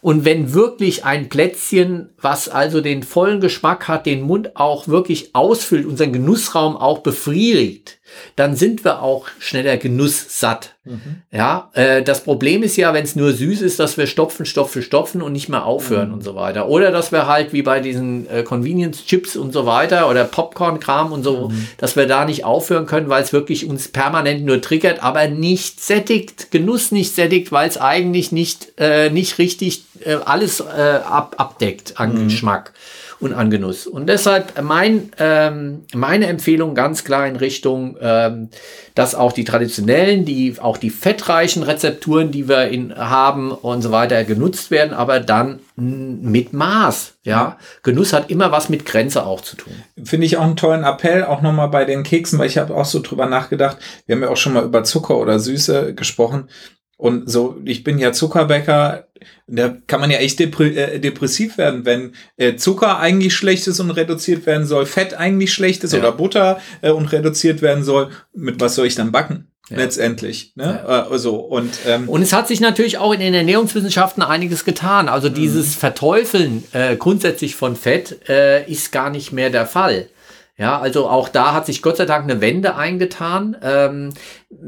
[0.00, 5.34] und wenn wirklich ein Plätzchen, was also den vollen Geschmack hat, den Mund auch wirklich
[5.34, 7.97] ausfüllt, unseren Genussraum auch befriedigt,
[8.36, 10.74] dann sind wir auch schneller genusssatt.
[10.84, 11.22] Mhm.
[11.30, 14.82] Ja, äh, das Problem ist ja, wenn es nur süß ist, dass wir stopfen, stopfen,
[14.82, 16.14] stopfen und nicht mehr aufhören mhm.
[16.14, 16.68] und so weiter.
[16.68, 21.22] Oder dass wir halt wie bei diesen äh, Convenience-Chips und so weiter oder Popcorn-Kram und
[21.22, 21.68] so, mhm.
[21.76, 25.80] dass wir da nicht aufhören können, weil es wirklich uns permanent nur triggert, aber nicht
[25.80, 31.34] sättigt, Genuss nicht sättigt, weil es eigentlich nicht, äh, nicht richtig äh, alles äh, ab,
[31.38, 32.24] abdeckt an mhm.
[32.24, 32.72] Geschmack
[33.20, 33.86] und an Genuss.
[33.86, 38.48] Und deshalb mein, ähm, meine Empfehlung ganz klar in Richtung, ähm,
[38.94, 43.90] dass auch die traditionellen, die auch die fettreichen Rezepturen, die wir in, haben und so
[43.90, 47.14] weiter genutzt werden, aber dann mit Maß.
[47.24, 49.72] Ja, Genuss hat immer was mit Grenze auch zu tun.
[50.02, 52.84] Finde ich auch einen tollen Appell, auch nochmal bei den Keksen, weil ich habe auch
[52.84, 53.76] so drüber nachgedacht.
[54.06, 56.48] Wir haben ja auch schon mal über Zucker oder Süße gesprochen.
[56.96, 59.07] Und so, ich bin ja Zuckerbäcker,
[59.46, 63.90] da kann man ja echt äh, depressiv werden, wenn äh, Zucker eigentlich schlecht ist und
[63.90, 66.00] reduziert werden soll, Fett eigentlich schlecht ist ja.
[66.00, 68.10] oder Butter äh, und reduziert werden soll.
[68.34, 69.48] Mit was soll ich dann backen?
[69.70, 69.76] Ja.
[69.76, 70.52] Letztendlich.
[70.54, 70.82] Ne?
[70.86, 71.12] Ja.
[71.12, 75.08] Äh, so, und, ähm, und es hat sich natürlich auch in den Ernährungswissenschaften einiges getan.
[75.08, 75.80] Also dieses mhm.
[75.80, 80.08] Verteufeln äh, grundsätzlich von Fett äh, ist gar nicht mehr der Fall.
[80.58, 83.56] Ja, also auch da hat sich Gott sei Dank eine Wende eingetan.
[83.62, 84.12] Ähm,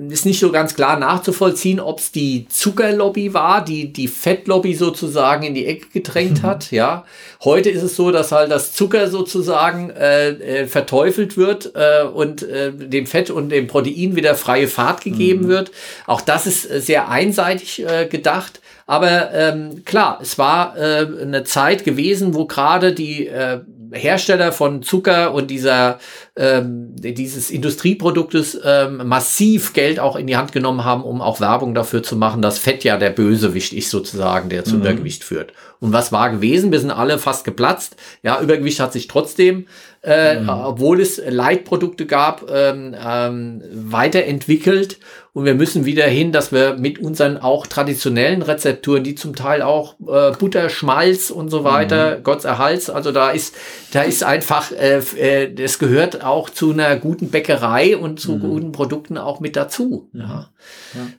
[0.08, 5.42] ist nicht so ganz klar nachzuvollziehen, ob es die Zuckerlobby war, die die Fettlobby sozusagen
[5.42, 6.70] in die Ecke gedrängt hat.
[6.70, 7.04] Ja,
[7.42, 12.44] heute ist es so, dass halt das Zucker sozusagen äh, äh, verteufelt wird äh, und
[12.44, 15.48] äh, dem Fett und dem Protein wieder freie Fahrt gegeben mhm.
[15.48, 15.72] wird.
[16.06, 18.60] Auch das ist äh, sehr einseitig äh, gedacht.
[18.86, 23.60] Aber ähm, klar, es war äh, eine Zeit gewesen, wo gerade die äh,
[23.92, 25.98] Hersteller von Zucker und dieser
[26.36, 31.74] ähm, dieses Industrieproduktes ähm, massiv Geld auch in die Hand genommen haben, um auch Werbung
[31.74, 34.82] dafür zu machen, dass Fett ja der Bösewicht ist sozusagen, der zu mhm.
[34.82, 35.52] Übergewicht führt.
[35.80, 36.72] Und was war gewesen?
[36.72, 37.96] Wir sind alle fast geplatzt.
[38.22, 39.66] Ja, Übergewicht hat sich trotzdem,
[40.02, 40.48] äh, mhm.
[40.48, 44.98] obwohl es Leitprodukte gab, ähm, ähm, weiterentwickelt.
[45.32, 49.62] Und wir müssen wieder hin, dass wir mit unseren auch traditionellen Rezepturen, die zum Teil
[49.62, 52.22] auch äh, Butter, Schmalz und so weiter, mhm.
[52.24, 53.54] Gott erhalts, also da ist,
[53.92, 58.40] da ist einfach, äh, äh, das gehört auch zu einer guten Bäckerei und zu mhm.
[58.40, 60.08] guten Produkten auch mit dazu.
[60.12, 60.20] Mhm.
[60.20, 60.50] Ja.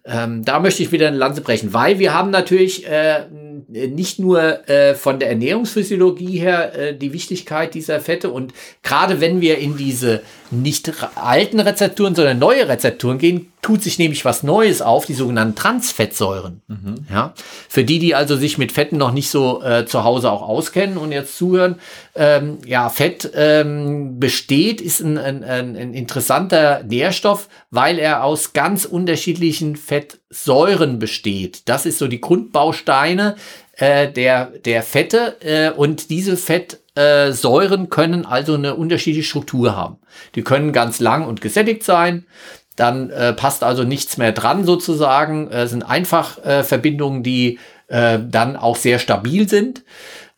[0.05, 0.23] ja.
[0.23, 3.25] Ähm, da möchte ich wieder eine Lanze brechen, weil wir haben natürlich äh,
[3.69, 9.39] nicht nur äh, von der Ernährungsphysiologie her äh, die Wichtigkeit dieser Fette und gerade wenn
[9.39, 14.81] wir in diese nicht alten Rezepturen, sondern neue Rezepturen gehen, tut sich nämlich was Neues
[14.81, 16.61] auf, die sogenannten Transfettsäuren.
[16.67, 17.05] Mhm.
[17.09, 17.33] Ja,
[17.69, 20.97] für die, die also sich mit Fetten noch nicht so äh, zu Hause auch auskennen
[20.97, 21.75] und jetzt zuhören,
[22.15, 28.85] ähm, ja, Fett ähm, besteht, ist ein, ein, ein interessanter Nährstoff, weil er aus ganz
[28.85, 31.69] unterschiedlichen Fettsäuren besteht.
[31.69, 33.35] Das ist so die Grundbausteine
[33.77, 39.97] äh, der, der Fette äh, und diese Fettsäuren können also eine unterschiedliche Struktur haben.
[40.35, 42.25] Die können ganz lang und gesättigt sein.
[42.75, 45.49] Dann äh, passt also nichts mehr dran sozusagen.
[45.49, 49.83] Äh, sind einfach äh, Verbindungen, die äh, dann auch sehr stabil sind.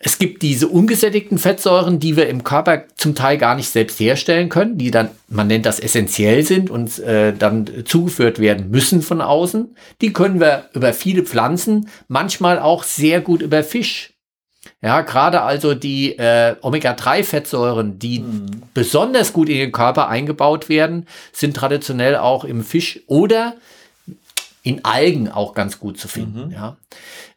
[0.06, 4.50] Es gibt diese ungesättigten Fettsäuren, die wir im Körper zum Teil gar nicht selbst herstellen
[4.50, 9.22] können, die dann, man nennt das essentiell sind und äh, dann zugeführt werden müssen von
[9.22, 9.78] außen.
[10.02, 14.13] Die können wir über viele Pflanzen, manchmal auch sehr gut über Fisch
[14.84, 18.64] ja, gerade also die äh, Omega-3-Fettsäuren, die mhm.
[18.74, 23.56] besonders gut in den Körper eingebaut werden, sind traditionell auch im Fisch oder
[24.62, 26.48] in Algen auch ganz gut zu finden.
[26.48, 26.52] Mhm.
[26.52, 26.78] Ja.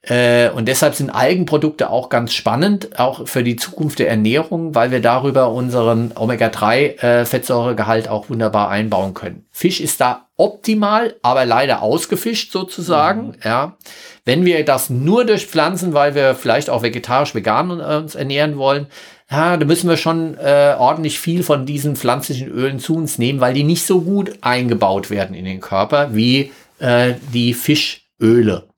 [0.07, 4.91] Äh, und deshalb sind Algenprodukte auch ganz spannend, auch für die Zukunft der Ernährung, weil
[4.91, 9.47] wir darüber unseren Omega-3-Fettsäuregehalt äh, auch wunderbar einbauen können.
[9.51, 13.29] Fisch ist da optimal, aber leider ausgefischt sozusagen.
[13.29, 13.35] Mhm.
[13.45, 13.77] Ja.
[14.25, 18.87] Wenn wir das nur durch Pflanzen, weil wir vielleicht auch vegetarisch, vegan uns ernähren wollen,
[19.31, 23.41] ja, da müssen wir schon äh, ordentlich viel von diesen pflanzlichen Ölen zu uns nehmen,
[23.41, 28.69] weil die nicht so gut eingebaut werden in den Körper wie äh, die Fischöle.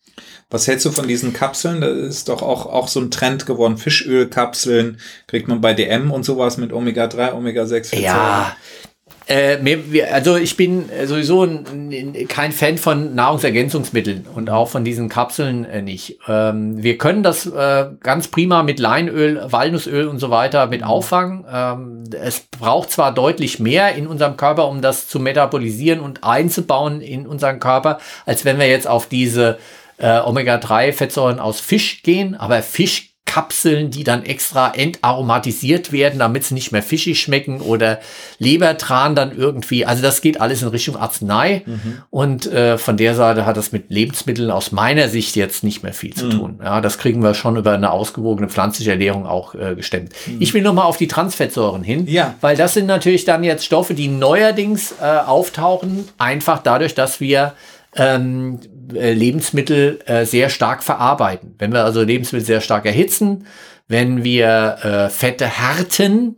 [0.50, 1.82] Was hältst du von diesen Kapseln?
[1.82, 3.76] Das ist doch auch, auch so ein Trend geworden.
[3.76, 7.98] Fischölkapseln kriegt man bei DM und sowas mit Omega-3, Omega-6.
[7.98, 8.56] Ja,
[9.28, 15.66] äh, also ich bin sowieso ein, kein Fan von Nahrungsergänzungsmitteln und auch von diesen Kapseln
[15.66, 16.18] äh, nicht.
[16.26, 20.86] Ähm, wir können das äh, ganz prima mit Leinöl, Walnussöl und so weiter mit mhm.
[20.86, 21.44] auffangen.
[21.52, 27.02] Ähm, es braucht zwar deutlich mehr in unserem Körper, um das zu metabolisieren und einzubauen
[27.02, 29.58] in unseren Körper, als wenn wir jetzt auf diese
[29.98, 36.54] äh, Omega-3-Fettsäuren aus Fisch gehen, aber Fisch Kapseln, die dann extra entaromatisiert werden, damit sie
[36.54, 38.00] nicht mehr fischig schmecken oder
[38.38, 39.84] Lebertran dann irgendwie.
[39.84, 41.62] Also das geht alles in Richtung Arznei.
[41.66, 42.02] Mhm.
[42.08, 45.92] Und äh, von der Seite hat das mit Lebensmitteln aus meiner Sicht jetzt nicht mehr
[45.92, 46.30] viel zu mhm.
[46.30, 46.60] tun.
[46.64, 50.12] Ja, das kriegen wir schon über eine ausgewogene pflanzliche Ernährung auch äh, gestemmt.
[50.26, 50.40] Mhm.
[50.40, 52.34] Ich will nochmal auf die Transfettsäuren hin, ja.
[52.40, 57.52] weil das sind natürlich dann jetzt Stoffe, die neuerdings äh, auftauchen, einfach dadurch, dass wir
[57.94, 61.54] ähm, äh, Lebensmittel äh, sehr stark verarbeiten.
[61.58, 63.46] Wenn wir also Lebensmittel sehr stark erhitzen,
[63.86, 66.36] wenn wir äh, Fette härten,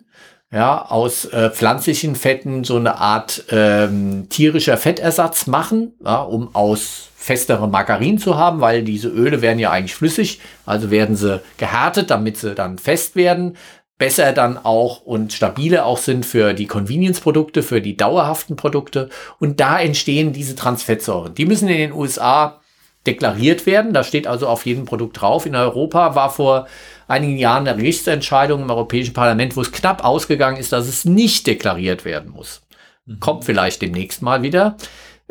[0.53, 7.09] ja, aus äh, pflanzlichen Fetten so eine Art ähm, tierischer Fettersatz machen, ja, um aus
[7.15, 12.11] festere Margarin zu haben, weil diese Öle werden ja eigentlich flüssig, also werden sie gehärtet,
[12.11, 13.57] damit sie dann fest werden
[14.01, 19.11] besser dann auch und stabiler auch sind für die Convenience-Produkte, für die dauerhaften Produkte.
[19.39, 21.35] Und da entstehen diese Transfettsäuren.
[21.35, 22.61] Die müssen in den USA
[23.07, 23.93] deklariert werden.
[23.93, 25.45] Da steht also auf jedem Produkt drauf.
[25.45, 26.67] In Europa war vor
[27.09, 31.47] einigen Jahren eine Gerichtsentscheidung im Europäischen Parlament, wo es knapp ausgegangen ist, dass es nicht
[31.47, 32.63] deklariert werden muss.
[33.05, 33.21] Mhm.
[33.21, 34.79] Kommt vielleicht demnächst mal wieder.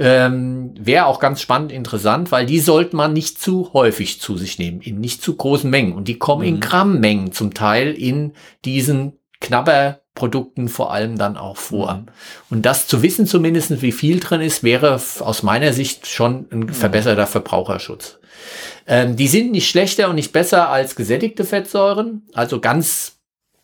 [0.01, 4.57] Ähm, Wäre auch ganz spannend interessant, weil die sollte man nicht zu häufig zu sich
[4.57, 5.93] nehmen, in nicht zu großen Mengen.
[5.93, 6.47] Und die kommen mhm.
[6.47, 8.31] in Grammmengen zum Teil in
[8.63, 11.93] diesen Knabberprodukten vor allem dann auch vor.
[11.95, 12.05] Mhm.
[12.49, 16.59] Und das zu wissen zumindest, wie viel drin ist, wäre aus meiner Sicht schon ein
[16.59, 16.69] mhm.
[16.69, 18.19] verbesserter Verbraucherschutz.
[18.87, 22.23] Ähm, die sind nicht schlechter und nicht besser als gesättigte Fettsäuren.
[22.33, 23.19] Also ganz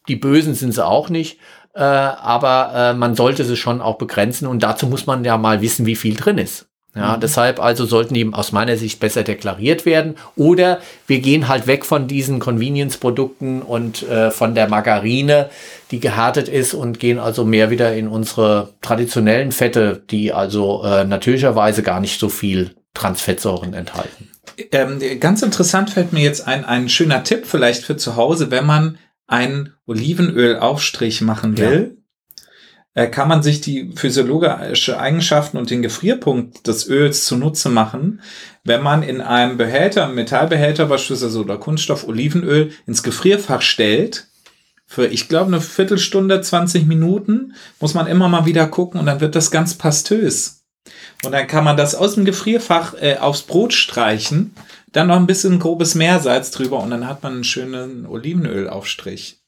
[0.09, 1.39] die Bösen sind sie auch nicht
[1.75, 5.61] äh, aber äh, man sollte sie schon auch begrenzen und dazu muss man ja mal
[5.61, 6.67] wissen, wie viel drin ist.
[6.95, 7.19] Ja, mhm.
[7.19, 10.15] deshalb also sollten die aus meiner Sicht besser deklariert werden.
[10.37, 15.49] Oder wir gehen halt weg von diesen Convenience-Produkten und äh, von der Margarine,
[15.91, 21.03] die gehärtet ist und gehen also mehr wieder in unsere traditionellen Fette, die also äh,
[21.03, 24.29] natürlicherweise gar nicht so viel Transfettsäuren enthalten.
[24.71, 28.65] Ähm, ganz interessant fällt mir jetzt ein, ein schöner Tipp vielleicht für zu Hause, wenn
[28.65, 31.97] man einen Olivenölaufstrich machen will,
[32.95, 33.03] ja.
[33.03, 38.21] äh, kann man sich die physiologische Eigenschaften und den Gefrierpunkt des Öls zunutze machen,
[38.63, 44.27] wenn man in einem Behälter, Metallbehälter beispielsweise oder Kunststoff Olivenöl ins Gefrierfach stellt,
[44.87, 49.19] für, ich glaube, eine Viertelstunde, 20 Minuten, muss man immer mal wieder gucken und dann
[49.19, 50.63] wird das ganz pastös.
[51.23, 54.53] Und dann kann man das aus dem Gefrierfach äh, aufs Brot streichen
[54.95, 59.39] dann noch ein bisschen grobes Meersalz drüber und dann hat man einen schönen Olivenölaufstrich.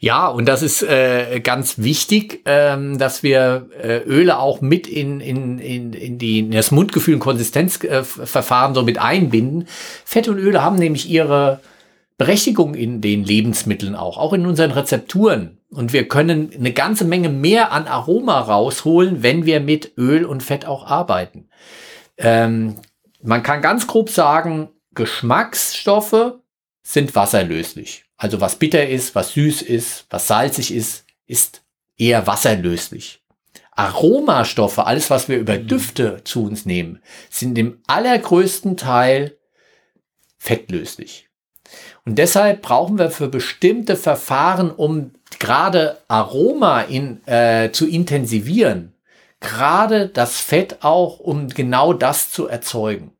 [0.00, 5.20] Ja, und das ist äh, ganz wichtig, ähm, dass wir äh, Öle auch mit in,
[5.20, 9.66] in, in, in, die, in das Mundgefühl und Konsistenzverfahren äh, so mit einbinden.
[10.04, 11.58] Fette und Öle haben nämlich ihre
[12.16, 15.58] Berechtigung in den Lebensmitteln auch, auch in unseren Rezepturen.
[15.70, 20.44] Und wir können eine ganze Menge mehr an Aroma rausholen, wenn wir mit Öl und
[20.44, 21.48] Fett auch arbeiten.
[22.16, 22.76] Ähm,
[23.28, 26.38] man kann ganz grob sagen, Geschmacksstoffe
[26.82, 28.06] sind wasserlöslich.
[28.16, 31.62] Also was bitter ist, was süß ist, was salzig ist, ist
[31.98, 33.22] eher wasserlöslich.
[33.72, 35.66] Aromastoffe, alles was wir über mhm.
[35.68, 39.36] Düfte zu uns nehmen, sind im allergrößten Teil
[40.38, 41.28] fettlöslich.
[42.06, 48.94] Und deshalb brauchen wir für bestimmte Verfahren, um gerade Aroma in, äh, zu intensivieren,
[49.40, 53.12] gerade das Fett auch, um genau das zu erzeugen.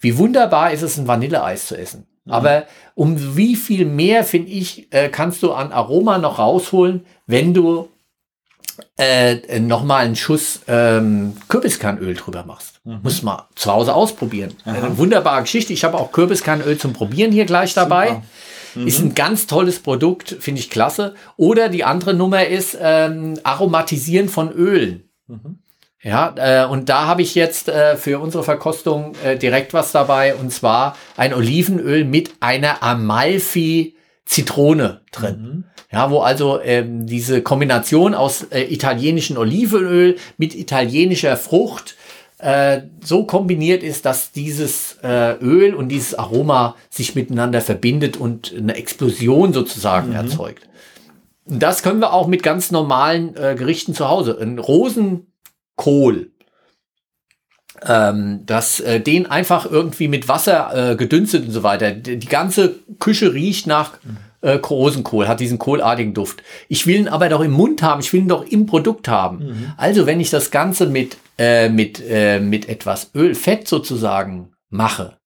[0.00, 2.06] Wie wunderbar ist es, ein Vanilleeis zu essen.
[2.24, 2.32] Mhm.
[2.32, 7.54] Aber um wie viel mehr, finde ich, äh, kannst du an Aroma noch rausholen, wenn
[7.54, 7.88] du
[8.96, 12.80] äh, nochmal einen Schuss ähm, Kürbiskernöl drüber machst.
[12.84, 13.00] Mhm.
[13.02, 14.54] Muss man zu Hause ausprobieren.
[14.64, 15.72] Eine wunderbare Geschichte.
[15.72, 18.22] Ich habe auch Kürbiskernöl zum Probieren hier gleich dabei.
[18.74, 18.86] Mhm.
[18.86, 21.14] Ist ein ganz tolles Produkt, finde ich klasse.
[21.36, 25.10] Oder die andere Nummer ist ähm, Aromatisieren von Ölen.
[25.26, 25.58] Mhm.
[26.02, 30.34] Ja, äh, und da habe ich jetzt äh, für unsere Verkostung äh, direkt was dabei
[30.34, 35.40] und zwar ein Olivenöl mit einer Amalfi Zitrone drin.
[35.40, 35.64] Mhm.
[35.92, 41.96] Ja, wo also ähm, diese Kombination aus äh, italienischem Olivenöl mit italienischer Frucht
[42.38, 48.54] äh, so kombiniert ist, dass dieses äh, Öl und dieses Aroma sich miteinander verbindet und
[48.56, 50.14] eine Explosion sozusagen mhm.
[50.14, 50.68] erzeugt.
[51.44, 54.38] Und das können wir auch mit ganz normalen äh, Gerichten zu Hause.
[54.40, 55.26] Ein Rosen
[55.80, 56.32] Kohl.
[57.86, 61.92] Ähm, dass äh, den einfach irgendwie mit Wasser äh, gedünstet und so weiter.
[61.92, 63.92] Die, die ganze Küche riecht nach
[64.42, 66.42] äh, Rosenkohl, hat diesen kohlartigen Duft.
[66.68, 69.38] Ich will ihn aber doch im Mund haben, ich will ihn doch im Produkt haben.
[69.38, 69.72] Mhm.
[69.78, 75.16] Also wenn ich das Ganze mit, äh, mit, äh, mit etwas Öl, Fett sozusagen mache,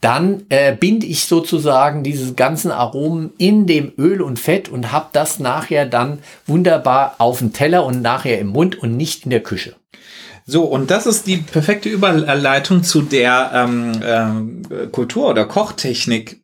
[0.00, 5.08] dann äh, binde ich sozusagen diese ganzen Aromen in dem Öl und Fett und habe
[5.12, 9.42] das nachher dann wunderbar auf dem Teller und nachher im Mund und nicht in der
[9.42, 9.74] Küche.
[10.44, 16.40] So, und das ist die perfekte Überleitung zu der ähm, äh, Kultur- oder Kochtechnik,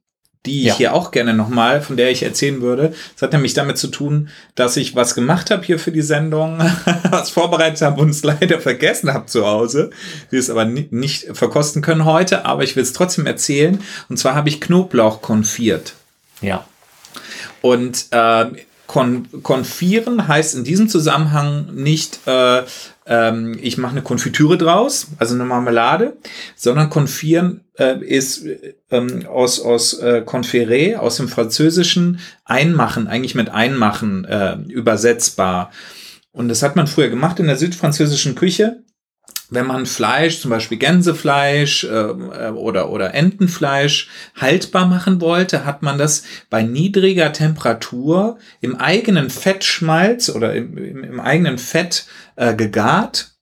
[0.46, 0.74] die ich Ja.
[0.76, 2.92] hier auch gerne nochmal, von der ich erzählen würde.
[3.14, 6.58] Das hat nämlich damit zu tun, dass ich was gemacht habe hier für die Sendung,
[7.10, 9.90] was vorbereitet habe und es leider vergessen habe zu Hause.
[10.30, 13.80] Wir es aber ni- nicht verkosten können heute, aber ich will es trotzdem erzählen.
[14.08, 15.94] Und zwar habe ich Knoblauch konfiert.
[16.40, 16.64] Ja.
[17.60, 18.46] Und äh,
[18.88, 22.62] kon konfieren heißt in diesem Zusammenhang nicht, äh,
[23.06, 26.16] ähm, ich mache eine Konfitüre draus, also eine Marmelade,
[26.56, 28.44] sondern konfieren äh, ist
[28.90, 35.70] ähm, aus, aus äh, confere, aus dem Französischen einmachen, eigentlich mit einmachen äh, übersetzbar.
[36.32, 38.82] Und das hat man früher gemacht in der südfranzösischen Küche
[39.52, 45.82] wenn man Fleisch, zum Beispiel Gänsefleisch ähm, äh, oder, oder Entenfleisch haltbar machen wollte, hat
[45.82, 52.06] man das bei niedriger Temperatur im eigenen Fettschmalz oder im, im, im eigenen Fett
[52.36, 53.32] äh, gegart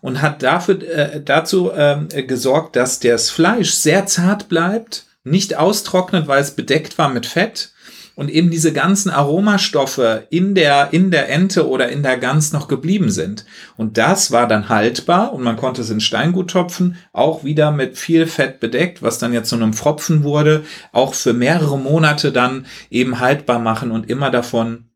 [0.00, 6.26] und hat dafür, äh, dazu äh, gesorgt, dass das Fleisch sehr zart bleibt, nicht austrocknet,
[6.26, 7.72] weil es bedeckt war mit Fett
[8.14, 12.68] und eben diese ganzen Aromastoffe in der, in der Ente oder in der Gans noch
[12.68, 13.44] geblieben sind.
[13.76, 17.98] Und das war dann haltbar und man konnte es in Steingut topfen, auch wieder mit
[17.98, 22.66] viel Fett bedeckt, was dann jetzt zu einem Pfropfen wurde, auch für mehrere Monate dann
[22.90, 24.86] eben haltbar machen und immer davon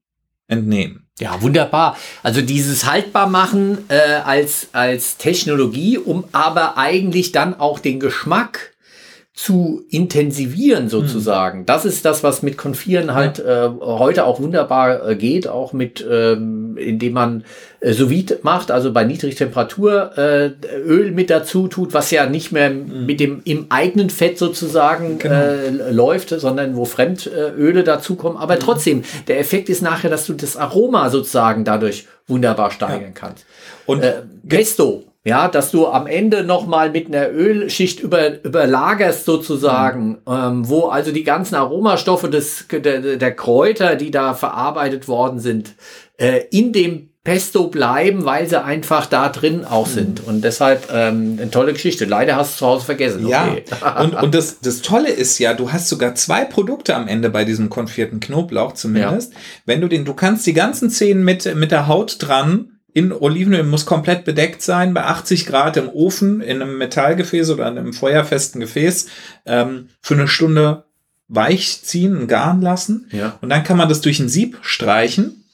[0.48, 1.04] entnehmen.
[1.20, 1.96] Ja, wunderbar.
[2.24, 8.73] Also dieses Haltbarmachen äh, als, als Technologie, um aber eigentlich dann auch den Geschmack
[9.36, 11.66] zu intensivieren sozusagen.
[11.66, 16.06] Das ist das, was mit Konfieren halt äh, heute auch wunderbar äh, geht, auch mit,
[16.08, 17.44] ähm, indem man
[17.80, 20.50] äh, sous vide macht, also bei Niedrigtemperatur äh,
[20.86, 25.34] Öl mit dazu tut, was ja nicht mehr mit dem im eigenen Fett sozusagen Genau.
[25.34, 28.38] äh, läuft, sondern wo Fremdöle dazukommen.
[28.38, 33.44] Aber trotzdem, der Effekt ist nachher, dass du das Aroma sozusagen dadurch wunderbar steigern kannst.
[33.84, 40.18] Und Äh, Pesto, ja, dass du am Ende nochmal mit einer Ölschicht über, überlagerst sozusagen,
[40.28, 45.74] ähm, wo also die ganzen Aromastoffe des, der, der Kräuter, die da verarbeitet worden sind,
[46.18, 50.22] äh, in dem Pesto bleiben, weil sie einfach da drin auch sind.
[50.26, 52.04] Und deshalb ähm, eine tolle Geschichte.
[52.04, 53.26] Leider hast du zu Hause vergessen.
[53.26, 53.64] Ja, Okay.
[54.02, 57.46] und, und das, das Tolle ist ja, du hast sogar zwei Produkte am Ende bei
[57.46, 59.32] diesem konfierten Knoblauch zumindest.
[59.64, 63.64] Wenn du den, du kannst die ganzen Zehen mit, mit der Haut dran in Olivenöl,
[63.64, 67.92] muss komplett bedeckt sein, bei 80 Grad im Ofen, in einem Metallgefäß oder in einem
[67.92, 69.08] feuerfesten Gefäß,
[69.44, 70.84] ähm, für eine Stunde
[71.28, 73.08] weich ziehen, garen lassen.
[73.10, 73.36] Ja.
[73.42, 75.44] Und dann kann man das durch ein Sieb streichen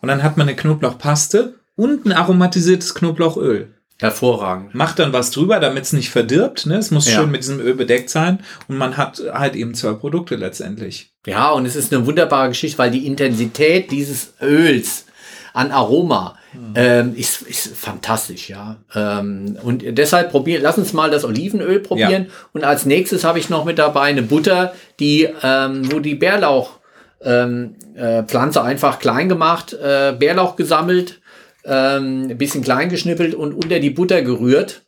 [0.00, 4.74] und dann hat man eine Knoblauchpaste und ein aromatisiertes Knoblauchöl Hervorragend.
[4.74, 6.66] macht dann was drüber, damit es nicht verdirbt.
[6.66, 6.76] Ne?
[6.76, 7.20] Es muss Ja.
[7.20, 11.12] schön mit diesem Öl bedeckt sein und man hat halt eben zwei Produkte letztendlich.
[11.26, 15.06] Ja, und es ist eine wunderbare Geschichte, weil die Intensität dieses Öls
[15.54, 16.36] an Aroma
[16.74, 18.76] ähm, ist, ist fantastisch, ja.
[18.94, 22.26] Ähm, und deshalb probieren, lass uns mal das Olivenöl probieren.
[22.52, 26.78] Und als nächstes habe ich noch mit dabei eine Butter, die, ähm, wo die Bärlauch
[27.22, 28.22] ähm, äh,
[28.58, 31.20] einfach klein gemacht, äh, Bärlauch gesammelt,
[31.64, 34.82] ähm, ein bisschen klein geschnippelt und unter die Butter gerührt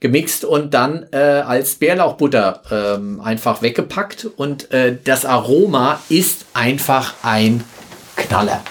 [0.00, 7.14] gemixt und dann äh, als Bärlauchbutter ähm, einfach weggepackt und äh, das Aroma ist einfach
[7.22, 7.64] ein
[8.16, 8.62] Knaller.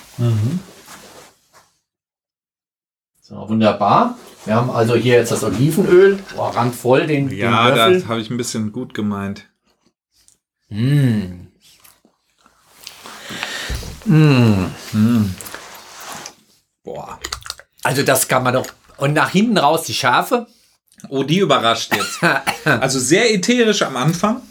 [3.28, 4.18] So, wunderbar.
[4.46, 8.08] Wir haben also hier jetzt das Olivenöl, oh, randvoll den, den Löffel.
[8.08, 9.48] habe ich ein bisschen gut gemeint.
[10.70, 11.48] Mm.
[16.86, 17.20] Boah.
[17.84, 18.68] Also das kann man doch.
[18.96, 20.48] Und nach hinten raus die Schärfe.
[21.10, 22.24] Oh, die überrascht jetzt.
[22.64, 24.42] also sehr ätherisch am Anfang.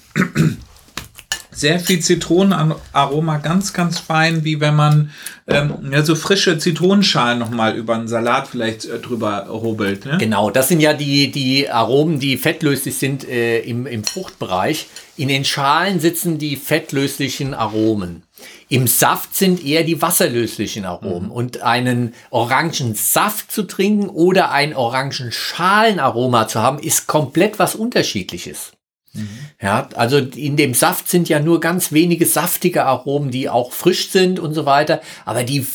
[1.57, 5.11] Sehr viel Zitronenaroma, ganz, ganz fein, wie wenn man
[5.47, 10.05] ähm, ja, so frische Zitronenschalen nochmal über einen Salat vielleicht äh, drüber hobelt.
[10.05, 10.19] Ne?
[10.19, 14.89] Genau, das sind ja die, die Aromen, die fettlöslich sind äh, im, im Fruchtbereich.
[15.17, 18.23] In den Schalen sitzen die fettlöslichen Aromen.
[18.69, 21.31] Im Saft sind eher die wasserlöslichen Aromen.
[21.31, 28.76] Und einen Orangensaft zu trinken oder ein Orangenschalenaroma zu haben, ist komplett was Unterschiedliches.
[29.61, 34.11] Ja, also in dem Saft sind ja nur ganz wenige saftige Aromen, die auch frisch
[34.11, 35.67] sind und so weiter, aber die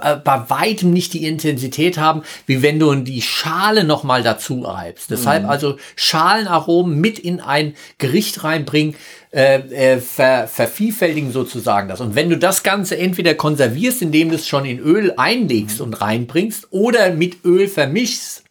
[0.00, 5.10] äh, bei weitem nicht die Intensität haben, wie wenn du die Schale nochmal dazu reibst.
[5.10, 8.94] Deshalb also Schalenaromen mit in ein Gericht reinbringen,
[9.30, 12.00] äh, äh, ver, vervielfältigen sozusagen das.
[12.00, 16.00] Und wenn du das Ganze entweder konservierst, indem du es schon in Öl einlegst und
[16.00, 18.44] reinbringst oder mit Öl vermischst,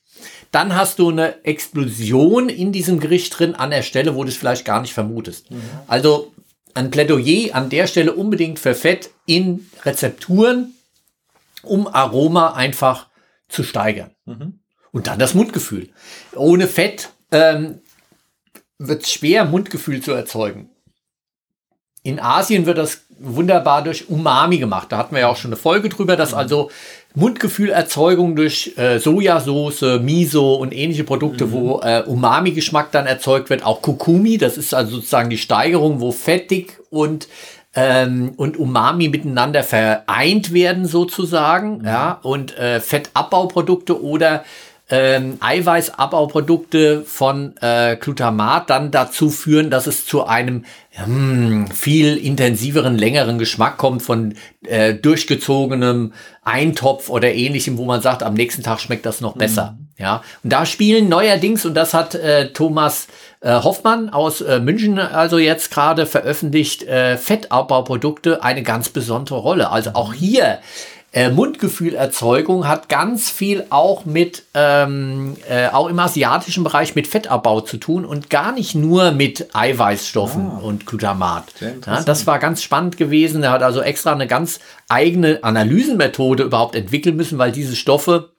[0.51, 4.37] dann hast du eine Explosion in diesem Gericht drin an der Stelle, wo du es
[4.37, 5.47] vielleicht gar nicht vermutest.
[5.87, 6.33] Also
[6.73, 10.73] ein Plädoyer an der Stelle unbedingt für Fett in Rezepturen,
[11.63, 13.07] um Aroma einfach
[13.49, 14.11] zu steigern.
[14.91, 15.89] Und dann das Mundgefühl.
[16.35, 17.81] Ohne Fett ähm,
[18.77, 20.69] wird es schwer, Mundgefühl zu erzeugen.
[22.03, 24.91] in Asien wird das wunderbar durch Umami gemacht.
[24.91, 26.71] Da hatten wir ja auch schon eine Folge drüber, dass also
[27.17, 31.51] Mundgefühlerzeugung durch äh, Sojasauce, Miso und ähnliche Produkte, mhm.
[31.51, 33.65] wo äh, Umami-Geschmack dann erzeugt wird.
[33.65, 37.27] Auch Kokumi, das ist also sozusagen die Steigerung, wo fettig und
[37.73, 41.85] ähm, und Umami miteinander vereint werden sozusagen, mhm.
[41.85, 44.43] ja, und äh, Fettabbauprodukte oder
[44.89, 52.97] ähm, Eiweißabbauprodukte von äh, Glutamat dann dazu führen, dass es zu einem hm, viel intensiveren,
[52.97, 54.35] längeren Geschmack kommt von
[54.65, 56.13] äh, durchgezogenem
[56.43, 59.75] Eintopf oder ähnlichem, wo man sagt, am nächsten Tag schmeckt das noch besser.
[59.77, 59.87] Mhm.
[59.99, 63.07] Ja, und da spielen neuerdings, und das hat äh, Thomas
[63.41, 69.71] äh, Hoffmann aus äh, München also jetzt gerade veröffentlicht, äh, Fettabbauprodukte eine ganz besondere Rolle.
[69.71, 70.59] Also auch hier
[71.13, 77.61] äh, Mundgefühlerzeugung hat ganz viel auch mit, ähm, äh, auch im asiatischen Bereich mit Fettabbau
[77.61, 81.45] zu tun und gar nicht nur mit Eiweißstoffen ah, und Glutamat.
[81.85, 83.41] Ja, das war ganz spannend gewesen.
[83.41, 88.31] Er hat also extra eine ganz eigene Analysenmethode überhaupt entwickeln müssen, weil diese Stoffe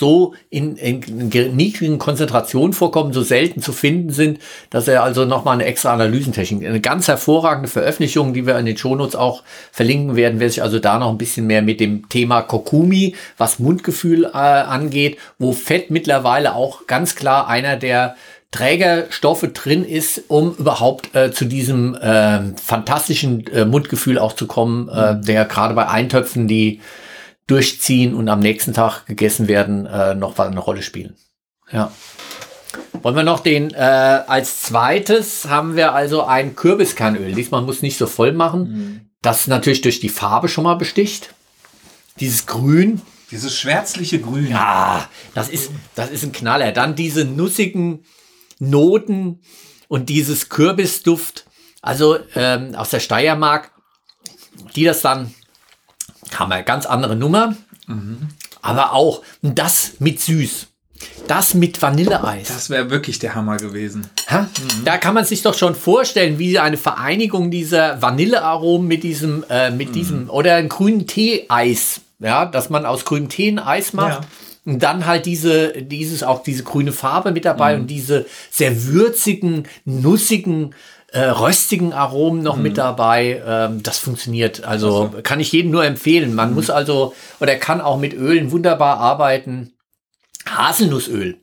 [0.00, 4.40] so in, in, in niedrigen Konzentrationen vorkommen, so selten zu finden sind,
[4.70, 8.76] dass er also nochmal eine extra Analysentechnik, eine ganz hervorragende Veröffentlichung, die wir in den
[8.76, 12.42] Shownotes auch verlinken werden, wer sich also da noch ein bisschen mehr mit dem Thema
[12.42, 18.16] Kokumi, was Mundgefühl äh, angeht, wo Fett mittlerweile auch ganz klar einer der
[18.50, 25.20] Trägerstoffe drin ist, um überhaupt äh, zu diesem äh, fantastischen Mundgefühl auch zu kommen, äh,
[25.20, 26.80] der gerade bei Eintöpfen, die
[27.50, 31.16] durchziehen und am nächsten Tag gegessen werden, äh, noch eine Rolle spielen.
[31.72, 31.92] Ja.
[33.02, 37.32] Wollen wir noch den, äh, als zweites haben wir also ein Kürbiskernöl.
[37.32, 38.60] Diesmal muss nicht so voll machen.
[38.62, 39.00] Mhm.
[39.22, 41.34] Das natürlich durch die Farbe schon mal besticht.
[42.20, 43.00] Dieses Grün.
[43.30, 44.48] Dieses schwärzliche Grün.
[44.48, 46.72] Ja, das ist, das ist ein Knaller.
[46.72, 48.04] Dann diese nussigen
[48.58, 49.40] Noten
[49.88, 51.46] und dieses Kürbisduft.
[51.82, 53.72] Also ähm, aus der Steiermark,
[54.76, 55.34] die das dann
[56.38, 57.54] haben wir ganz andere Nummer.
[57.86, 58.28] Mhm.
[58.62, 60.66] Aber auch das mit süß.
[61.26, 62.48] Das mit Vanilleeis.
[62.48, 64.06] Das wäre wirklich der Hammer gewesen.
[64.30, 64.84] Mhm.
[64.84, 69.70] Da kann man sich doch schon vorstellen, wie eine Vereinigung dieser Vanillearomen mit diesem, äh,
[69.70, 69.92] mit mhm.
[69.92, 74.24] diesem, oder ein grünen Tee-Eis, ja, dass man aus grünem Tee ein Eis macht.
[74.24, 74.28] Ja.
[74.66, 77.82] Und dann halt diese, dieses, auch diese grüne Farbe mit dabei mhm.
[77.82, 80.74] und diese sehr würzigen, nussigen
[81.12, 82.62] äh, röstigen Aromen noch mhm.
[82.62, 83.42] mit dabei.
[83.46, 84.64] Ähm, das funktioniert.
[84.64, 86.34] Also, also kann ich jedem nur empfehlen.
[86.34, 86.54] Man mhm.
[86.56, 89.72] muss also oder kann auch mit Ölen wunderbar arbeiten.
[90.46, 91.36] Haselnussöl.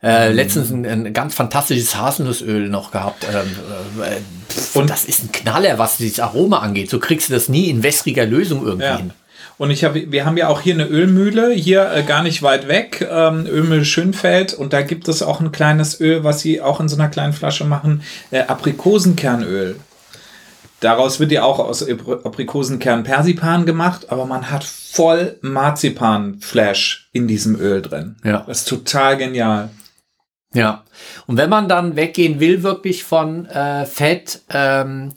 [0.00, 0.36] Äh, mhm.
[0.36, 3.24] letztens ein, ein, ganz fantastisches Haselnussöl noch gehabt.
[3.24, 6.88] Ähm, äh, pf, und das ist ein Knaller, was dieses Aroma angeht.
[6.88, 8.96] So kriegst du das nie in wässriger Lösung irgendwie ja.
[8.98, 9.12] hin.
[9.58, 12.68] Und ich habe, wir haben ja auch hier eine Ölmühle, hier äh, gar nicht weit
[12.68, 14.54] weg, ähm, Ölmühle Schönfeld.
[14.54, 17.32] Und da gibt es auch ein kleines Öl, was sie auch in so einer kleinen
[17.32, 19.76] Flasche machen, äh, Aprikosenkernöl.
[20.80, 27.60] Daraus wird ja auch aus Aprikosenkern Persipan gemacht, aber man hat voll Marzipan-Flash in diesem
[27.60, 28.14] Öl drin.
[28.22, 28.44] Ja.
[28.46, 29.70] Das ist total genial.
[30.54, 30.84] Ja.
[31.26, 35.14] Und wenn man dann weggehen will, wirklich von äh, Fett, ähm,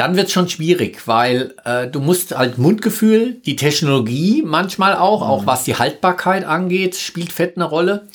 [0.00, 5.20] dann wird es schon schwierig, weil äh, du musst halt Mundgefühl, die Technologie manchmal auch,
[5.20, 5.26] mhm.
[5.30, 8.08] auch was die Haltbarkeit angeht, spielt Fett eine Rolle.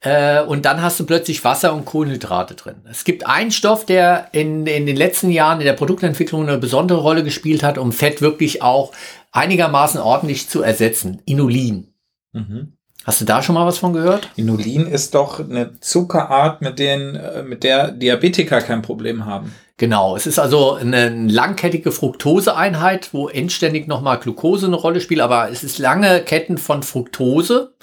[0.00, 2.76] Äh, und dann hast du plötzlich Wasser und Kohlenhydrate drin.
[2.90, 7.00] Es gibt einen Stoff, der in, in den letzten Jahren in der Produktentwicklung eine besondere
[7.00, 8.92] Rolle gespielt hat, um Fett wirklich auch
[9.30, 11.20] einigermaßen ordentlich zu ersetzen.
[11.26, 11.92] Inulin.
[12.32, 12.72] Mhm.
[13.04, 14.30] Hast du da schon mal was von gehört?
[14.36, 19.52] Inulin ist doch eine Zuckerart, mit, denen, äh, mit der Diabetiker kein Problem haben.
[19.78, 25.50] Genau, es ist also eine langkettige Fructoseeinheit, wo endständig nochmal Glucose eine Rolle spielt, aber
[25.50, 27.74] es ist lange Ketten von Fructose,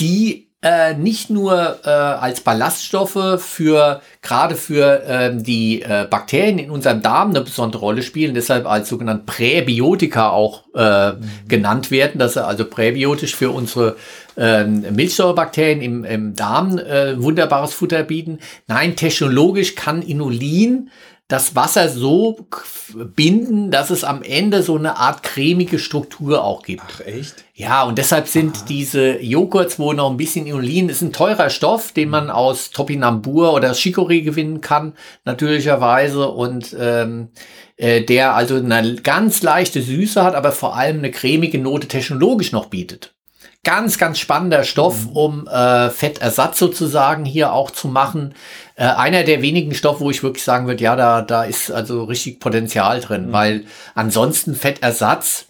[0.00, 6.70] die äh, nicht nur äh, als Ballaststoffe für gerade für äh, die äh, Bakterien in
[6.70, 11.18] unserem Darm eine besondere Rolle spielen, deshalb als sogenannte Präbiotika auch äh, mhm.
[11.48, 13.96] genannt werden, dass sie also präbiotisch für unsere
[14.38, 18.38] ähm, Milchsäurebakterien im, im Darm äh, wunderbares Futter bieten.
[18.66, 20.90] Nein, technologisch kann Inulin
[21.28, 22.46] das Wasser so
[23.16, 26.82] binden, dass es am Ende so eine Art cremige Struktur auch gibt.
[26.86, 27.44] Ach echt?
[27.54, 28.64] Ja, und deshalb sind Aha.
[28.68, 33.54] diese Joghurts, wo noch ein bisschen Inulin ist, ein teurer Stoff, den man aus Topinambur
[33.54, 34.92] oder Chicorée gewinnen kann,
[35.24, 36.28] natürlicherweise.
[36.28, 37.30] Und ähm,
[37.76, 42.52] äh, der also eine ganz leichte Süße hat, aber vor allem eine cremige Note technologisch
[42.52, 43.13] noch bietet
[43.64, 45.16] ganz, ganz spannender Stoff, mhm.
[45.16, 48.34] um äh, Fettersatz sozusagen hier auch zu machen.
[48.76, 52.04] Äh, einer der wenigen Stoffe, wo ich wirklich sagen würde, ja, da, da ist also
[52.04, 53.32] richtig Potenzial drin, mhm.
[53.32, 55.46] weil ansonsten Fettersatz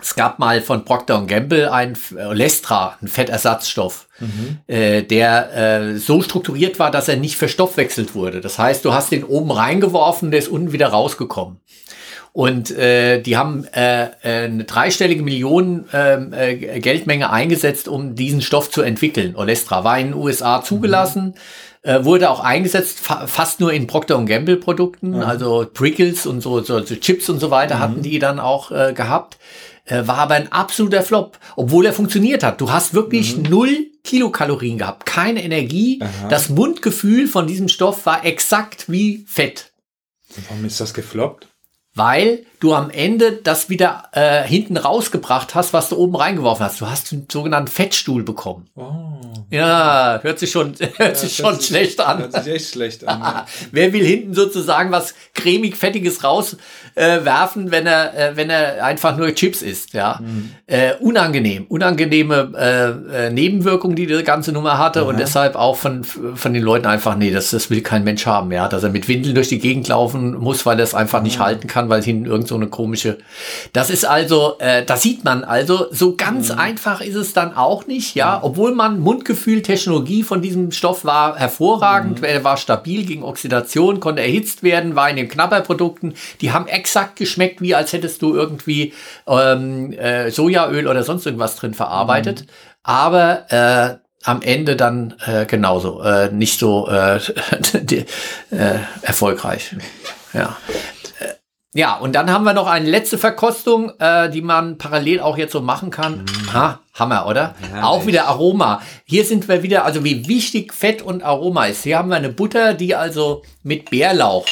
[0.00, 4.58] Es gab mal von Procter Gamble ein äh, Lestra, ein Fettersatzstoff, mhm.
[4.66, 8.40] äh, der äh, so strukturiert war, dass er nicht verstoffwechselt wurde.
[8.40, 11.60] Das heißt, du hast den oben reingeworfen, der ist unten wieder rausgekommen.
[12.32, 18.40] Und äh, die haben äh, äh eine dreistellige Millionen ähm, äh, Geldmenge eingesetzt, um diesen
[18.40, 19.36] Stoff zu entwickeln.
[19.36, 21.24] Olestra war in den USA zugelassen.
[21.24, 21.34] Mhm
[21.84, 25.22] wurde auch eingesetzt, fa fast nur in Procter Gamble Produkten, ja.
[25.22, 27.80] also Prickles und so, so, so, Chips und so weiter mhm.
[27.80, 29.36] hatten die dann auch äh, gehabt.
[29.88, 32.60] War aber ein absoluter Flop, obwohl er funktioniert hat.
[32.60, 33.50] Du hast wirklich mhm.
[33.50, 35.98] null Kilokalorien gehabt, keine Energie.
[36.00, 36.28] Aha.
[36.28, 39.72] Das Mundgefühl von diesem Stoff war exakt wie Fett.
[40.48, 41.51] Warum ist das gefloppt?
[41.94, 46.80] Weil du am Ende das wieder äh, hinten rausgebracht hast, was du oben reingeworfen hast.
[46.80, 48.68] Du hast einen sogenannten Fettstuhl bekommen.
[48.76, 49.22] Oh.
[49.50, 52.20] Ja, hört sich schon, hört ja, sich schon sich, schlecht an.
[52.20, 53.20] Hört sich echt schlecht an.
[53.20, 53.46] Ja.
[53.72, 59.16] Wer will hinten sozusagen was cremig fettiges rauswerfen, äh, wenn er äh, wenn er einfach
[59.16, 60.20] nur Chips isst, ja?
[60.22, 60.52] Mhm.
[60.66, 65.08] Äh, unangenehm, unangenehme äh, äh, Nebenwirkungen, die die ganze Nummer hatte Aha.
[65.08, 68.52] und deshalb auch von von den Leuten einfach nee, das das will kein Mensch haben,
[68.52, 71.24] ja, dass er mit Windeln durch die Gegend laufen muss, weil er es einfach mhm.
[71.24, 73.18] nicht halten kann, weil hinten irgend so eine komische.
[73.72, 76.58] Das ist also, äh, da sieht man also, so ganz mhm.
[76.58, 78.44] einfach ist es dann auch nicht, ja, mhm.
[78.44, 82.20] obwohl man Mundgefühl Gefühl, Technologie von diesem Stoff war hervorragend.
[82.20, 82.24] Mhm.
[82.24, 86.14] Er war stabil gegen Oxidation, konnte erhitzt werden, war in den Knabberprodukten.
[86.40, 88.92] Die haben exakt geschmeckt, wie als hättest du irgendwie
[89.26, 92.42] ähm, äh, Sojaöl oder sonst irgendwas drin verarbeitet.
[92.42, 92.46] Mhm.
[92.84, 97.18] Aber äh, am Ende dann äh, genauso, äh, nicht so äh,
[97.72, 98.04] die,
[98.50, 99.74] äh, erfolgreich.
[100.32, 100.56] Ja.
[101.74, 105.52] Ja, und dann haben wir noch eine letzte Verkostung, äh, die man parallel auch jetzt
[105.52, 106.24] so machen kann.
[106.24, 106.52] Mhm.
[106.52, 107.54] Ha, Hammer, oder?
[107.74, 108.08] Ja, auch echt.
[108.08, 108.82] wieder Aroma.
[109.06, 111.84] Hier sind wir wieder, also wie wichtig Fett und Aroma ist.
[111.84, 114.46] Hier haben wir eine Butter, die also mit Bärlauch.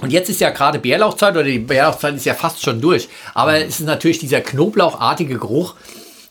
[0.00, 3.08] Und jetzt ist ja gerade Bärlauchzeit oder die Bärlauchzeit ist ja fast schon durch.
[3.34, 5.76] Aber es ist natürlich dieser knoblauchartige Geruch,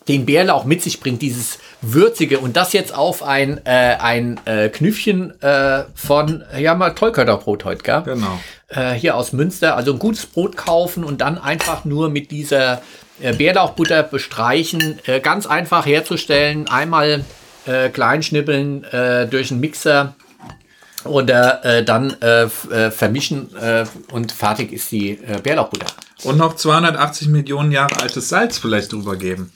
[0.08, 4.68] den Bärlauch mit sich bringt, dieses würzige und das jetzt auf ein, äh, ein äh,
[4.68, 8.02] Knüffchen äh, von, ja mal Tollkötterbrot heute, gell?
[8.04, 8.40] Genau.
[8.74, 12.80] Äh, hier aus Münster, also ein gutes Brot kaufen und dann einfach nur mit dieser
[13.20, 17.24] äh, Bärlauchbutter bestreichen, äh, ganz einfach herzustellen, einmal
[17.66, 20.14] äh, kleinschnippeln äh, durch einen Mixer
[21.04, 22.16] oder äh, dann
[22.92, 23.48] vermischen
[24.12, 25.86] und fertig ist die Bärlauchbutter.
[26.22, 29.52] Und noch 280 Millionen Jahre altes Salz vielleicht drüber geben.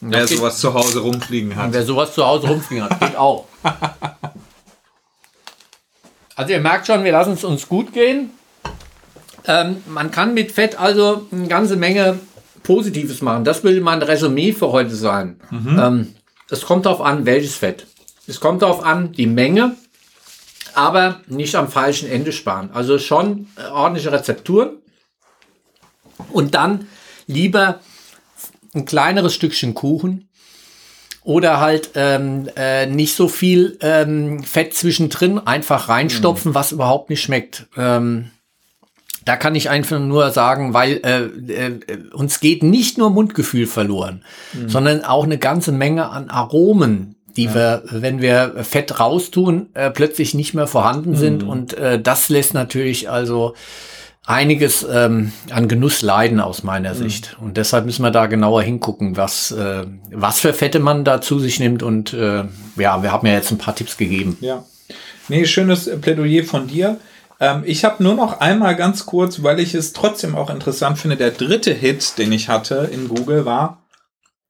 [0.00, 1.72] Wer sowas zu Hause rumfliegen hat.
[1.72, 3.46] Wer sowas zu Hause rumfliegen hat, geht auch.
[6.36, 8.30] Also ihr merkt schon, wir lassen es uns gut gehen.
[9.46, 12.20] Ähm, man kann mit Fett also eine ganze Menge
[12.62, 13.44] Positives machen.
[13.44, 15.40] Das will mein Resümee für heute sein.
[15.50, 15.78] Mhm.
[15.78, 16.14] Ähm,
[16.50, 17.86] es kommt darauf an, welches Fett.
[18.26, 19.76] Es kommt darauf an, die Menge,
[20.74, 22.70] aber nicht am falschen Ende sparen.
[22.72, 24.76] Also schon ordentliche Rezepturen.
[26.32, 26.86] Und dann
[27.26, 27.80] lieber
[28.74, 30.28] ein kleineres Stückchen Kuchen
[31.26, 36.54] oder halt ähm, äh, nicht so viel ähm, Fett zwischendrin einfach reinstopfen, mhm.
[36.54, 37.66] was überhaupt nicht schmeckt.
[37.76, 38.30] Ähm,
[39.24, 41.80] da kann ich einfach nur sagen, weil äh, äh,
[42.12, 44.22] uns geht nicht nur Mundgefühl verloren,
[44.52, 44.68] mhm.
[44.68, 47.54] sondern auch eine ganze Menge an Aromen, die ja.
[47.56, 51.16] wir, wenn wir Fett raustun, äh, plötzlich nicht mehr vorhanden mhm.
[51.16, 51.42] sind.
[51.42, 53.54] Und äh, das lässt natürlich also
[54.26, 56.98] einiges ähm, an Genuss leiden aus meiner mhm.
[56.98, 57.36] Sicht.
[57.40, 61.38] Und deshalb müssen wir da genauer hingucken, was, äh, was für Fette man da zu
[61.38, 61.82] sich nimmt.
[61.82, 62.44] Und äh,
[62.76, 64.36] ja, wir haben ja jetzt ein paar Tipps gegeben.
[64.40, 64.64] Ja.
[65.28, 66.98] Nee, schönes Plädoyer von dir.
[67.40, 71.16] Ähm, ich habe nur noch einmal ganz kurz, weil ich es trotzdem auch interessant finde,
[71.16, 73.82] der dritte Hit, den ich hatte in Google, war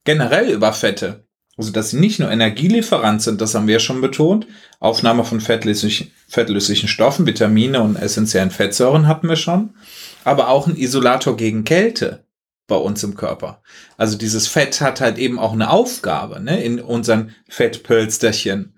[0.03, 1.26] generell über Fette.
[1.57, 4.45] Also, dass sie nicht nur Energielieferant sind, das haben wir schon betont.
[4.79, 9.71] Aufnahme von fettlöslichen, fettlöslichen Stoffen, Vitamine und essentiellen Fettsäuren hatten wir schon.
[10.23, 12.23] Aber auch ein Isolator gegen Kälte
[12.67, 13.61] bei uns im Körper.
[13.97, 18.73] Also dieses Fett hat halt eben auch eine Aufgabe ne, in unseren Fettpölsterchen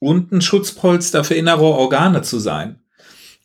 [0.00, 2.80] und ein Schutzpolster für innere Organe zu sein.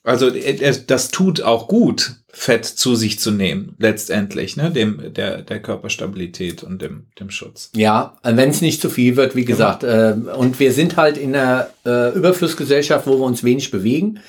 [0.03, 5.61] Also das tut auch gut, Fett zu sich zu nehmen, letztendlich, ne, dem der der
[5.61, 7.69] Körperstabilität und dem dem Schutz.
[7.75, 9.81] Ja, wenn es nicht zu viel wird, wie gesagt.
[9.81, 10.31] Genau.
[10.31, 14.19] Äh, und wir sind halt in einer äh, Überflussgesellschaft, wo wir uns wenig bewegen.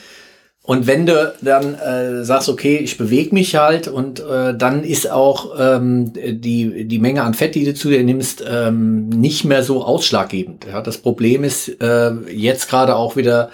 [0.63, 5.11] Und wenn du dann äh, sagst, okay, ich bewege mich halt und äh, dann ist
[5.11, 9.63] auch ähm, die, die Menge an Fett, die du zu dir nimmst, ähm, nicht mehr
[9.63, 10.67] so ausschlaggebend.
[10.67, 13.51] Ja, das Problem ist äh, jetzt gerade auch wieder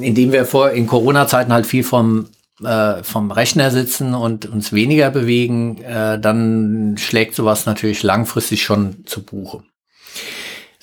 [0.00, 2.26] indem wir vor in Corona-Zeiten halt viel vom
[2.64, 9.04] äh, vom Rechner sitzen und uns weniger bewegen, äh, dann schlägt sowas natürlich langfristig schon
[9.06, 9.62] zu Buche.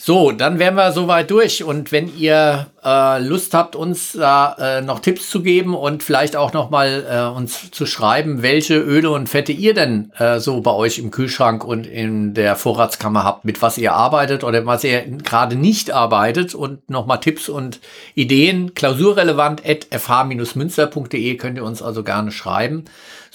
[0.07, 1.63] So, dann wären wir soweit durch.
[1.63, 6.35] Und wenn ihr äh, Lust habt, uns da äh, noch Tipps zu geben und vielleicht
[6.35, 10.61] auch noch mal äh, uns zu schreiben, welche Öle und Fette ihr denn äh, so
[10.61, 14.83] bei euch im Kühlschrank und in der Vorratskammer habt, mit was ihr arbeitet oder was
[14.83, 17.79] ihr gerade nicht arbeitet und noch mal Tipps und
[18.13, 22.85] Ideen, klausurrelevant at fh-münster.de könnt ihr uns also gerne schreiben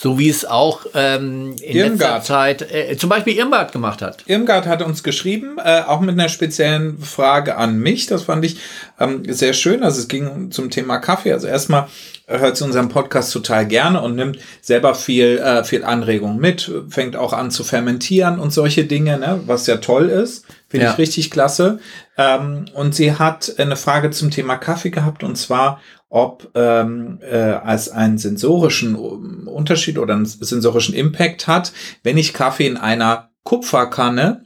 [0.02, 1.90] so wie es auch ähm, in Irmgard.
[1.90, 4.24] letzter Zeit äh, zum Beispiel Irmgard gemacht hat.
[4.26, 8.06] Irmgard hat uns geschrieben, äh, auch mit einer speziellen Frage an mich.
[8.06, 8.56] Das fand ich
[8.98, 9.82] ähm, sehr schön.
[9.82, 11.34] Also es ging zum Thema Kaffee.
[11.34, 11.88] Also erstmal
[12.26, 17.14] hört sie unseren Podcast total gerne und nimmt selber viel, äh, viel Anregung mit, fängt
[17.14, 20.46] auch an zu fermentieren und solche Dinge, ne, was ja toll ist.
[20.68, 20.92] Finde ja.
[20.92, 21.78] ich richtig klasse.
[22.16, 25.78] Ähm, und sie hat eine Frage zum Thema Kaffee gehabt und zwar,
[26.10, 32.66] ob ähm, äh, als einen sensorischen Unterschied oder einen sensorischen Impact hat, wenn ich Kaffee
[32.66, 34.44] in einer Kupferkanne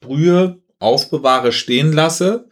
[0.00, 2.48] brühe, aufbewahre, stehen lasse,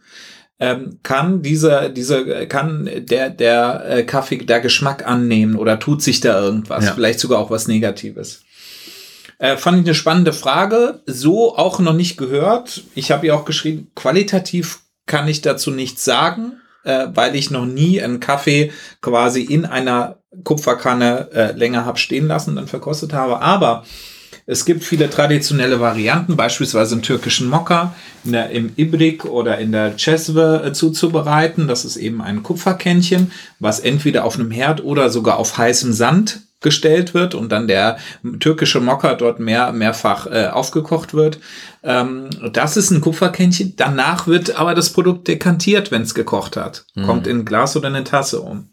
[0.60, 6.20] ähm, kann dieser, dieser, kann der, der äh, Kaffee der Geschmack annehmen oder tut sich
[6.20, 6.92] da irgendwas, ja.
[6.92, 8.44] vielleicht sogar auch was Negatives.
[9.38, 12.84] Äh, fand ich eine spannende Frage, so auch noch nicht gehört.
[12.94, 17.66] Ich habe ja auch geschrieben, qualitativ kann ich dazu nichts sagen äh, weil ich noch
[17.66, 23.12] nie einen Kaffee quasi in einer Kupferkanne äh, länger habe stehen lassen und dann verkostet
[23.12, 23.40] habe.
[23.40, 23.84] Aber
[24.46, 29.96] es gibt viele traditionelle Varianten, beispielsweise im türkischen Mokka, der, im Ibrik oder in der
[29.96, 31.68] Cesve äh, zuzubereiten.
[31.68, 36.40] Das ist eben ein Kupferkännchen, was entweder auf einem Herd oder sogar auf heißem Sand
[36.60, 37.98] gestellt wird und dann der
[38.38, 41.38] türkische Mokka dort mehr, mehrfach äh, aufgekocht wird.
[41.82, 43.74] Ähm, das ist ein Kupferkännchen.
[43.76, 46.84] Danach wird aber das Produkt dekantiert, wenn es gekocht hat.
[46.94, 47.06] Mhm.
[47.06, 48.68] Kommt in ein Glas oder eine Tasse um.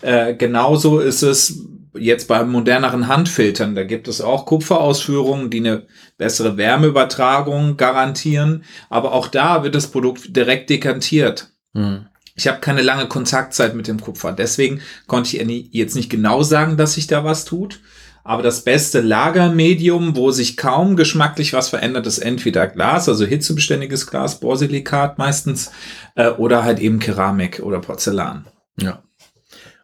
[0.00, 1.62] Äh, genauso ist es
[1.98, 3.74] jetzt bei moderneren Handfiltern.
[3.74, 5.86] Da gibt es auch Kupferausführungen, die eine
[6.18, 8.64] bessere Wärmeübertragung garantieren.
[8.88, 11.50] Aber auch da wird das Produkt direkt dekantiert.
[11.72, 12.06] Mhm.
[12.36, 14.32] Ich habe keine lange Kontaktzeit mit dem Kupfer.
[14.32, 17.80] Deswegen konnte ich jetzt nicht genau sagen, dass sich da was tut.
[18.22, 24.08] Aber das beste Lagermedium, wo sich kaum geschmacklich was verändert, ist entweder Glas, also hitzebeständiges
[24.08, 25.70] Glas, Borsilikat meistens,
[26.16, 28.46] äh, oder halt eben Keramik oder Porzellan.
[28.80, 29.02] Ja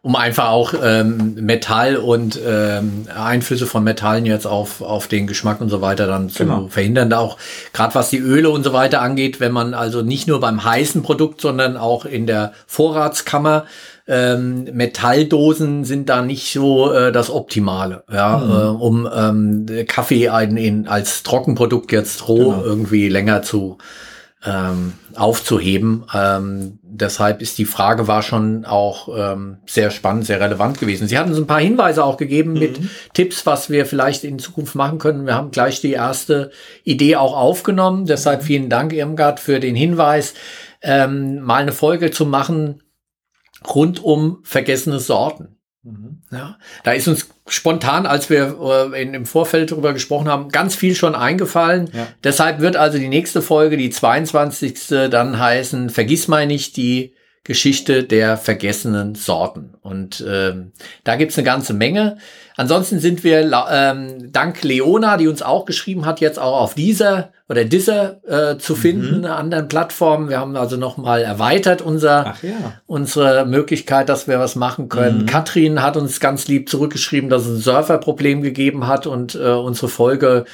[0.03, 5.61] um einfach auch ähm, Metall und ähm, Einflüsse von Metallen jetzt auf, auf den Geschmack
[5.61, 6.67] und so weiter dann zu genau.
[6.67, 7.09] verhindern.
[7.09, 7.37] Da auch
[7.71, 11.03] gerade was die Öle und so weiter angeht, wenn man also nicht nur beim heißen
[11.03, 13.63] Produkt, sondern auch in der Vorratskammer
[14.05, 18.51] ähm, Metalldosen sind da nicht so äh, das Optimale, ja, mhm.
[18.51, 22.63] äh, um ähm, Kaffee ein, in, als Trockenprodukt jetzt roh genau.
[22.65, 23.77] irgendwie länger zu
[24.45, 26.05] ähm, aufzuheben.
[26.13, 31.07] Ähm, deshalb ist die Frage war schon auch ähm, sehr spannend, sehr relevant gewesen.
[31.07, 32.59] Sie hatten uns ein paar Hinweise auch gegeben mhm.
[32.59, 32.79] mit
[33.13, 35.25] Tipps, was wir vielleicht in Zukunft machen können.
[35.25, 36.51] Wir haben gleich die erste
[36.83, 38.05] Idee auch aufgenommen.
[38.05, 38.45] Deshalb mhm.
[38.45, 40.33] vielen Dank, Irmgard, für den Hinweis,
[40.81, 42.81] ähm, mal eine Folge zu machen
[43.73, 45.57] rund um vergessene Sorten.
[45.83, 46.21] Mhm.
[46.31, 48.57] Ja, da ist uns spontan, als wir
[48.93, 51.89] äh, in, im Vorfeld darüber gesprochen haben, ganz viel schon eingefallen.
[51.93, 52.07] Ja.
[52.23, 54.87] Deshalb wird also die nächste Folge, die 22.
[55.09, 57.13] dann heißen, vergiss mal nicht die
[57.43, 59.75] Geschichte der vergessenen Sorten.
[59.81, 60.71] Und ähm,
[61.03, 62.17] da gibt's eine ganze Menge.
[62.55, 67.33] Ansonsten sind wir ähm, dank Leona, die uns auch geschrieben hat, jetzt auch auf dieser
[67.49, 69.25] oder dieser äh, zu finden, mhm.
[69.25, 70.29] anderen Plattformen.
[70.29, 72.73] Wir haben also nochmal erweitert unser, ja.
[72.85, 75.23] unsere Möglichkeit, dass wir was machen können.
[75.23, 75.25] Mhm.
[75.25, 79.89] Katrin hat uns ganz lieb zurückgeschrieben, dass es ein Surferproblem gegeben hat und äh, unsere
[79.89, 80.45] Folge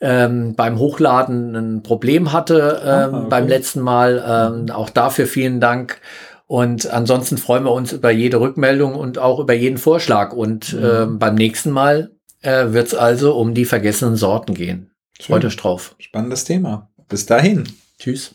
[0.00, 3.26] ähm, beim Hochladen ein Problem hatte ähm, Aha, okay.
[3.30, 4.24] beim letzten Mal.
[4.26, 6.00] Ähm, auch dafür vielen Dank.
[6.48, 10.32] Und ansonsten freuen wir uns über jede Rückmeldung und auch über jeden Vorschlag.
[10.32, 10.84] Und mhm.
[10.84, 12.10] äh, beim nächsten Mal
[12.42, 14.91] äh, wird es also um die vergessenen Sorten gehen.
[15.22, 15.94] Freut euch drauf.
[15.98, 16.90] Spannendes Thema.
[17.08, 17.68] Bis dahin.
[17.98, 18.34] Tschüss.